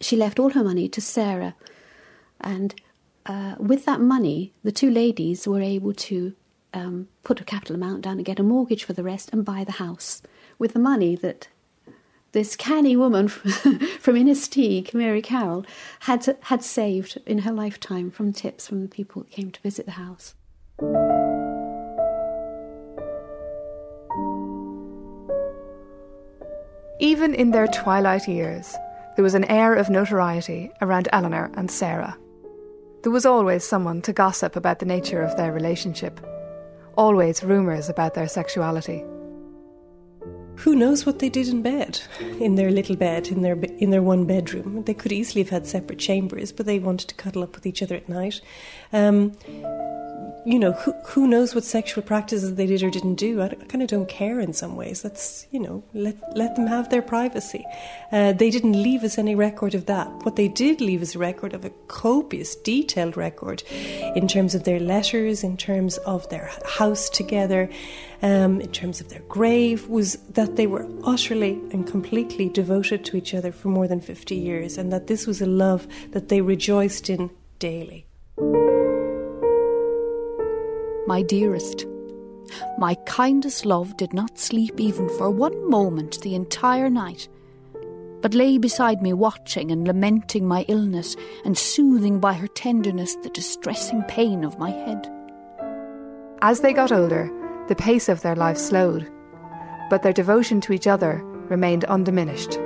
she 0.00 0.16
left 0.16 0.38
all 0.38 0.50
her 0.50 0.62
money 0.62 0.88
to 0.88 1.00
Sarah, 1.00 1.54
and 2.40 2.74
uh, 3.26 3.56
with 3.58 3.84
that 3.84 4.00
money, 4.00 4.52
the 4.62 4.72
two 4.72 4.90
ladies 4.90 5.46
were 5.46 5.60
able 5.60 5.92
to 5.92 6.34
um, 6.72 7.08
put 7.24 7.40
a 7.40 7.44
capital 7.44 7.76
amount 7.76 8.02
down 8.02 8.16
and 8.16 8.24
get 8.24 8.38
a 8.38 8.42
mortgage 8.42 8.84
for 8.84 8.92
the 8.92 9.02
rest 9.02 9.30
and 9.32 9.44
buy 9.44 9.64
the 9.64 9.72
house 9.72 10.22
with 10.58 10.72
the 10.72 10.78
money 10.78 11.14
that 11.16 11.48
this 12.32 12.56
canny 12.56 12.96
woman 12.96 13.28
from 13.28 14.16
Inistioge, 14.16 14.92
Mary 14.92 15.22
Carroll, 15.22 15.64
had 16.00 16.36
had 16.42 16.62
saved 16.62 17.18
in 17.26 17.38
her 17.38 17.52
lifetime 17.52 18.10
from 18.10 18.32
tips 18.32 18.66
from 18.66 18.82
the 18.82 18.88
people 18.88 19.22
that 19.22 19.30
came 19.30 19.50
to 19.50 19.60
visit 19.60 19.86
the 19.86 19.92
house. 19.92 20.34
Even 27.00 27.32
in 27.32 27.52
their 27.52 27.68
twilight 27.68 28.26
years, 28.26 28.74
there 29.14 29.22
was 29.22 29.34
an 29.34 29.44
air 29.44 29.74
of 29.74 29.88
notoriety 29.88 30.72
around 30.82 31.08
Eleanor 31.12 31.48
and 31.54 31.70
Sarah. 31.70 32.16
There 33.02 33.12
was 33.12 33.24
always 33.24 33.62
someone 33.62 34.02
to 34.02 34.12
gossip 34.12 34.56
about 34.56 34.80
the 34.80 34.86
nature 34.86 35.22
of 35.22 35.36
their 35.36 35.52
relationship, 35.52 36.20
always 36.96 37.44
rumours 37.44 37.88
about 37.88 38.14
their 38.14 38.26
sexuality. 38.26 39.04
Who 40.56 40.74
knows 40.74 41.06
what 41.06 41.20
they 41.20 41.28
did 41.28 41.46
in 41.46 41.62
bed, 41.62 42.00
in 42.40 42.56
their 42.56 42.72
little 42.72 42.96
bed, 42.96 43.28
in 43.28 43.42
their 43.42 43.54
in 43.54 43.90
their 43.90 44.02
one 44.02 44.24
bedroom? 44.24 44.82
They 44.82 44.94
could 44.94 45.12
easily 45.12 45.44
have 45.44 45.50
had 45.50 45.68
separate 45.68 46.00
chambers, 46.00 46.50
but 46.50 46.66
they 46.66 46.80
wanted 46.80 47.08
to 47.10 47.14
cuddle 47.14 47.44
up 47.44 47.54
with 47.54 47.64
each 47.64 47.80
other 47.80 47.94
at 47.94 48.08
night. 48.08 48.40
Um, 48.92 49.34
you 50.44 50.58
know, 50.58 50.72
who, 50.72 50.92
who 51.04 51.26
knows 51.26 51.54
what 51.54 51.64
sexual 51.64 52.02
practices 52.02 52.54
they 52.54 52.66
did 52.66 52.82
or 52.82 52.90
didn't 52.90 53.16
do? 53.16 53.40
I, 53.40 53.46
I 53.46 53.64
kind 53.66 53.82
of 53.82 53.88
don't 53.88 54.08
care 54.08 54.40
in 54.40 54.52
some 54.52 54.76
ways. 54.76 55.04
Let's, 55.04 55.46
you 55.50 55.60
know, 55.60 55.82
let, 55.94 56.16
let 56.36 56.56
them 56.56 56.66
have 56.66 56.88
their 56.90 57.02
privacy. 57.02 57.64
Uh, 58.12 58.32
they 58.32 58.50
didn't 58.50 58.82
leave 58.82 59.04
us 59.04 59.18
any 59.18 59.34
record 59.34 59.74
of 59.74 59.86
that. 59.86 60.06
What 60.24 60.36
they 60.36 60.48
did 60.48 60.80
leave 60.80 61.02
us 61.02 61.14
a 61.14 61.18
record 61.18 61.52
of 61.54 61.64
a 61.64 61.70
copious, 61.88 62.56
detailed 62.56 63.16
record 63.16 63.62
in 63.70 64.26
terms 64.26 64.54
of 64.54 64.64
their 64.64 64.80
letters, 64.80 65.44
in 65.44 65.56
terms 65.56 65.98
of 65.98 66.28
their 66.30 66.50
house 66.64 67.08
together, 67.10 67.68
um, 68.22 68.60
in 68.60 68.72
terms 68.72 69.00
of 69.00 69.10
their 69.10 69.22
grave, 69.28 69.88
was 69.88 70.14
that 70.30 70.56
they 70.56 70.66
were 70.66 70.88
utterly 71.04 71.52
and 71.72 71.86
completely 71.86 72.48
devoted 72.48 73.04
to 73.04 73.16
each 73.16 73.34
other 73.34 73.52
for 73.52 73.68
more 73.68 73.86
than 73.86 74.00
50 74.00 74.34
years 74.34 74.78
and 74.78 74.92
that 74.92 75.06
this 75.06 75.26
was 75.26 75.40
a 75.40 75.46
love 75.46 75.86
that 76.10 76.28
they 76.28 76.40
rejoiced 76.40 77.10
in 77.10 77.30
daily 77.58 78.07
my 81.08 81.22
dearest. 81.22 81.86
My 82.76 82.94
kindest 83.06 83.64
love 83.64 83.96
did 83.96 84.12
not 84.12 84.38
sleep 84.38 84.78
even 84.78 85.08
for 85.16 85.30
one 85.30 85.68
moment 85.68 86.20
the 86.20 86.34
entire 86.34 86.90
night, 86.90 87.28
but 88.20 88.34
lay 88.34 88.58
beside 88.58 89.00
me 89.00 89.14
watching 89.14 89.70
and 89.70 89.86
lamenting 89.86 90.46
my 90.46 90.66
illness 90.68 91.16
and 91.46 91.56
soothing 91.56 92.20
by 92.20 92.34
her 92.34 92.46
tenderness 92.46 93.16
the 93.22 93.30
distressing 93.30 94.02
pain 94.02 94.44
of 94.44 94.58
my 94.58 94.70
head. 94.70 95.10
As 96.42 96.60
they 96.60 96.74
got 96.74 96.92
older, 96.92 97.32
the 97.68 97.74
pace 97.74 98.10
of 98.10 98.20
their 98.20 98.36
life 98.36 98.58
slowed, 98.58 99.10
but 99.88 100.02
their 100.02 100.12
devotion 100.12 100.60
to 100.60 100.74
each 100.74 100.86
other 100.86 101.22
remained 101.48 101.86
undiminished. 101.86 102.58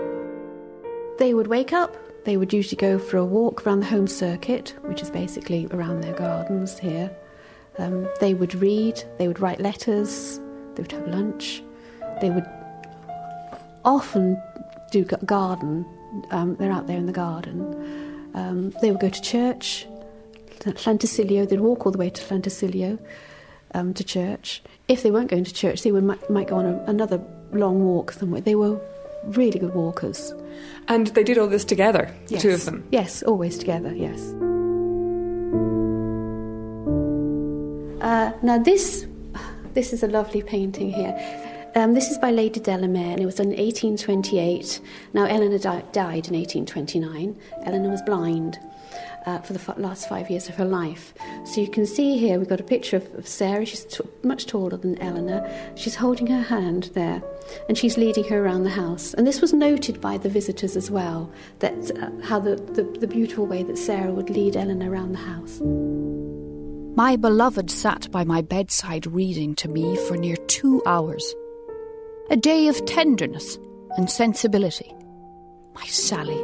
They 1.18 1.32
would 1.32 1.46
wake 1.46 1.72
up, 1.72 1.96
they 2.24 2.36
would 2.36 2.52
usually 2.52 2.76
go 2.76 2.98
for 2.98 3.18
a 3.18 3.24
walk 3.24 3.64
around 3.64 3.80
the 3.80 3.86
home 3.86 4.08
circuit, 4.08 4.74
which 4.82 5.00
is 5.00 5.10
basically 5.10 5.68
around 5.70 6.00
their 6.00 6.14
gardens 6.14 6.76
here. 6.76 7.16
Um, 7.78 8.08
they 8.20 8.34
would 8.34 8.54
read, 8.54 9.02
they 9.18 9.28
would 9.28 9.40
write 9.40 9.60
letters, 9.60 10.38
they 10.74 10.82
would 10.82 10.92
have 10.92 11.08
lunch, 11.08 11.62
they 12.20 12.30
would 12.30 12.46
often 13.84 14.40
do 14.90 15.04
garden. 15.04 15.86
Um, 16.30 16.56
they're 16.56 16.70
out 16.70 16.86
there 16.86 16.98
in 16.98 17.06
the 17.06 17.12
garden. 17.12 18.30
Um, 18.34 18.74
they 18.82 18.90
would 18.90 19.00
go 19.00 19.08
to 19.08 19.22
church, 19.22 19.86
Llantysilio, 20.60 21.48
they'd 21.48 21.60
walk 21.60 21.86
all 21.86 21.92
the 21.92 21.98
way 21.98 22.10
to 22.10 22.22
Llantysilio 22.22 22.98
um, 23.74 23.94
to 23.94 24.04
church. 24.04 24.62
If 24.88 25.02
they 25.02 25.10
weren't 25.10 25.30
going 25.30 25.44
to 25.44 25.54
church, 25.54 25.82
they 25.82 25.92
would, 25.92 26.04
might, 26.04 26.30
might 26.30 26.48
go 26.48 26.56
on 26.56 26.66
a, 26.66 26.84
another 26.86 27.20
long 27.52 27.84
walk 27.84 28.12
somewhere. 28.12 28.40
They 28.40 28.54
were 28.54 28.80
really 29.24 29.58
good 29.58 29.74
walkers. 29.74 30.32
And 30.88 31.08
they 31.08 31.24
did 31.24 31.38
all 31.38 31.48
this 31.48 31.64
together, 31.64 32.14
the 32.28 32.38
two 32.38 32.50
of 32.50 32.64
them? 32.64 32.86
Yes, 32.90 33.22
always 33.22 33.58
together, 33.58 33.94
yes. 33.94 34.34
Now 38.42 38.58
this, 38.58 39.06
this 39.74 39.92
is 39.92 40.02
a 40.02 40.08
lovely 40.08 40.42
painting 40.42 40.90
here. 40.90 41.16
Um, 41.74 41.94
this 41.94 42.10
is 42.10 42.18
by 42.18 42.30
Lady 42.30 42.60
Delamere, 42.60 43.12
and 43.12 43.20
it 43.20 43.24
was 43.24 43.36
done 43.36 43.52
in 43.52 43.58
1828. 43.58 44.80
Now 45.14 45.24
Eleanor 45.24 45.58
di- 45.58 45.82
died 45.92 46.28
in 46.28 46.34
1829. 46.34 47.36
Eleanor 47.64 47.90
was 47.90 48.02
blind. 48.02 48.58
Uh, 49.24 49.38
for 49.38 49.52
the 49.52 49.60
f- 49.60 49.78
last 49.78 50.08
five 50.08 50.28
years 50.28 50.48
of 50.48 50.56
her 50.56 50.64
life. 50.64 51.14
So 51.44 51.60
you 51.60 51.68
can 51.68 51.86
see 51.86 52.18
here 52.18 52.40
we've 52.40 52.48
got 52.48 52.58
a 52.58 52.64
picture 52.64 52.96
of, 52.96 53.14
of 53.14 53.28
Sarah. 53.28 53.64
She's 53.64 53.84
t- 53.84 54.02
much 54.24 54.46
taller 54.46 54.76
than 54.76 55.00
Eleanor. 55.00 55.48
She's 55.76 55.94
holding 55.94 56.26
her 56.26 56.42
hand 56.42 56.90
there 56.94 57.22
and 57.68 57.78
she's 57.78 57.96
leading 57.96 58.24
her 58.24 58.44
around 58.44 58.64
the 58.64 58.70
house. 58.70 59.14
And 59.14 59.24
this 59.24 59.40
was 59.40 59.52
noted 59.52 60.00
by 60.00 60.18
the 60.18 60.28
visitors 60.28 60.76
as 60.76 60.90
well, 60.90 61.30
that 61.60 61.72
uh, 62.02 62.10
how 62.26 62.40
the, 62.40 62.56
the, 62.56 62.82
the 62.82 63.06
beautiful 63.06 63.46
way 63.46 63.62
that 63.62 63.78
Sarah 63.78 64.10
would 64.10 64.28
lead 64.28 64.56
Eleanor 64.56 64.90
around 64.90 65.12
the 65.12 65.18
house. 65.18 65.60
My 66.94 67.16
beloved 67.16 67.70
sat 67.70 68.10
by 68.10 68.22
my 68.22 68.42
bedside 68.42 69.06
reading 69.06 69.54
to 69.54 69.68
me 69.68 69.96
for 70.08 70.18
near 70.18 70.36
two 70.46 70.82
hours. 70.84 71.34
A 72.28 72.36
day 72.36 72.68
of 72.68 72.84
tenderness 72.84 73.58
and 73.96 74.10
sensibility. 74.10 74.94
My 75.74 75.86
Sally, 75.86 76.38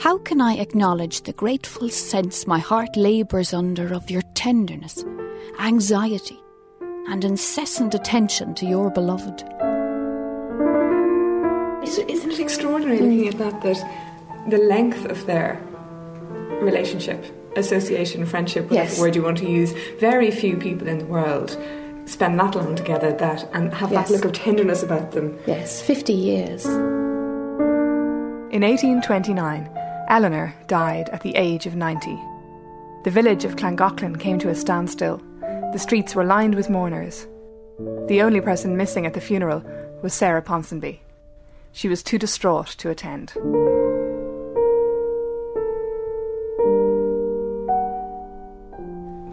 how 0.00 0.18
can 0.18 0.42
I 0.42 0.58
acknowledge 0.58 1.22
the 1.22 1.32
grateful 1.32 1.88
sense 1.88 2.46
my 2.46 2.58
heart 2.58 2.94
labours 2.94 3.54
under 3.54 3.94
of 3.94 4.10
your 4.10 4.20
tenderness, 4.34 5.02
anxiety, 5.58 6.38
and 7.08 7.24
incessant 7.24 7.94
attention 7.94 8.54
to 8.56 8.66
your 8.66 8.90
beloved? 8.90 9.44
Isn't 11.88 12.32
it 12.32 12.38
extraordinary 12.38 12.98
looking 12.98 13.28
at 13.28 13.38
that, 13.38 13.62
that 13.62 14.50
the 14.50 14.58
length 14.58 15.06
of 15.06 15.24
their 15.24 15.58
relationship 16.60 17.24
association, 17.56 18.24
friendship, 18.26 18.64
whatever 18.64 18.88
yes. 18.90 19.00
word 19.00 19.16
you 19.16 19.22
want 19.22 19.38
to 19.38 19.48
use, 19.48 19.72
very 19.98 20.30
few 20.30 20.56
people 20.56 20.88
in 20.88 20.98
the 20.98 21.06
world 21.06 21.58
spend 22.06 22.38
that 22.38 22.54
long 22.54 22.76
together 22.76 23.12
that 23.12 23.48
and 23.52 23.72
have 23.72 23.90
yes. 23.90 24.08
that 24.08 24.14
look 24.14 24.24
of 24.24 24.32
tenderness 24.32 24.82
about 24.82 25.12
them. 25.12 25.38
Yes, 25.46 25.80
50 25.82 26.12
years. 26.12 26.66
In 28.54 28.60
1829, 28.62 29.70
Eleanor 30.08 30.54
died 30.66 31.08
at 31.10 31.22
the 31.22 31.34
age 31.34 31.66
of 31.66 31.74
90. 31.74 32.18
The 33.04 33.10
village 33.10 33.44
of 33.44 33.56
Llangollen 33.56 34.18
came 34.18 34.38
to 34.38 34.48
a 34.48 34.54
standstill. 34.54 35.20
The 35.72 35.78
streets 35.78 36.14
were 36.14 36.24
lined 36.24 36.54
with 36.54 36.70
mourners. 36.70 37.26
The 38.06 38.22
only 38.22 38.40
person 38.40 38.76
missing 38.76 39.06
at 39.06 39.14
the 39.14 39.20
funeral 39.20 39.64
was 40.02 40.14
Sarah 40.14 40.42
Ponsonby. 40.42 41.00
She 41.72 41.88
was 41.88 42.02
too 42.02 42.18
distraught 42.18 42.68
to 42.78 42.90
attend. 42.90 43.32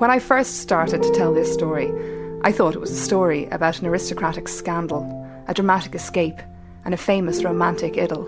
When 0.01 0.09
I 0.09 0.17
first 0.17 0.57
started 0.57 1.03
to 1.03 1.11
tell 1.11 1.31
this 1.31 1.53
story, 1.53 1.93
I 2.43 2.51
thought 2.51 2.73
it 2.73 2.81
was 2.81 2.89
a 2.89 2.95
story 2.95 3.45
about 3.51 3.81
an 3.81 3.85
aristocratic 3.85 4.47
scandal, 4.47 5.05
a 5.47 5.53
dramatic 5.53 5.93
escape, 5.93 6.41
and 6.83 6.95
a 6.95 6.97
famous 6.97 7.43
romantic 7.43 7.99
idyll. 7.99 8.23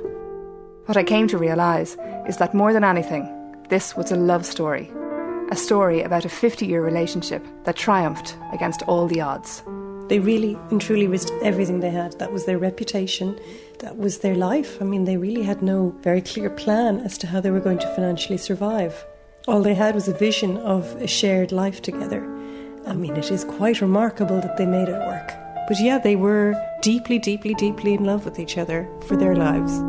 What 0.85 0.97
I 0.97 1.03
came 1.03 1.27
to 1.29 1.37
realise 1.39 1.97
is 2.27 2.37
that 2.37 2.53
more 2.53 2.73
than 2.73 2.83
anything, 2.83 3.27
this 3.69 3.97
was 3.97 4.11
a 4.11 4.15
love 4.15 4.45
story. 4.45 4.91
A 5.49 5.55
story 5.55 6.03
about 6.03 6.25
a 6.25 6.29
50 6.29 6.63
year 6.67 6.83
relationship 6.83 7.43
that 7.63 7.75
triumphed 7.75 8.37
against 8.51 8.83
all 8.83 9.07
the 9.07 9.21
odds. 9.21 9.63
They 10.09 10.19
really 10.19 10.55
and 10.69 10.79
truly 10.79 11.07
risked 11.07 11.33
everything 11.41 11.79
they 11.79 11.89
had. 11.89 12.19
That 12.19 12.31
was 12.31 12.45
their 12.45 12.59
reputation, 12.59 13.35
that 13.79 13.97
was 13.97 14.19
their 14.19 14.35
life. 14.35 14.79
I 14.79 14.85
mean, 14.85 15.05
they 15.05 15.17
really 15.17 15.41
had 15.41 15.63
no 15.63 15.95
very 16.01 16.21
clear 16.21 16.51
plan 16.51 16.99
as 16.99 17.17
to 17.17 17.25
how 17.25 17.41
they 17.41 17.49
were 17.49 17.59
going 17.59 17.79
to 17.79 17.95
financially 17.95 18.37
survive. 18.37 19.03
All 19.45 19.61
they 19.61 19.73
had 19.73 19.93
was 19.93 20.07
a 20.07 20.13
vision 20.13 20.55
of 20.57 20.95
a 21.01 21.07
shared 21.07 21.51
life 21.51 21.81
together. 21.81 22.23
I 22.87 22.93
mean, 22.93 23.17
it 23.17 23.29
is 23.29 23.43
quite 23.43 23.81
remarkable 23.81 24.39
that 24.39 24.55
they 24.55 24.65
made 24.65 24.87
it 24.87 25.05
work. 25.05 25.33
But 25.67 25.81
yeah, 25.81 25.97
they 25.97 26.15
were 26.15 26.55
deeply, 26.81 27.19
deeply, 27.19 27.53
deeply 27.53 27.93
in 27.93 28.05
love 28.05 28.23
with 28.23 28.39
each 28.39 28.57
other 28.57 28.89
for 29.05 29.17
their 29.17 29.35
lives. 29.35 29.81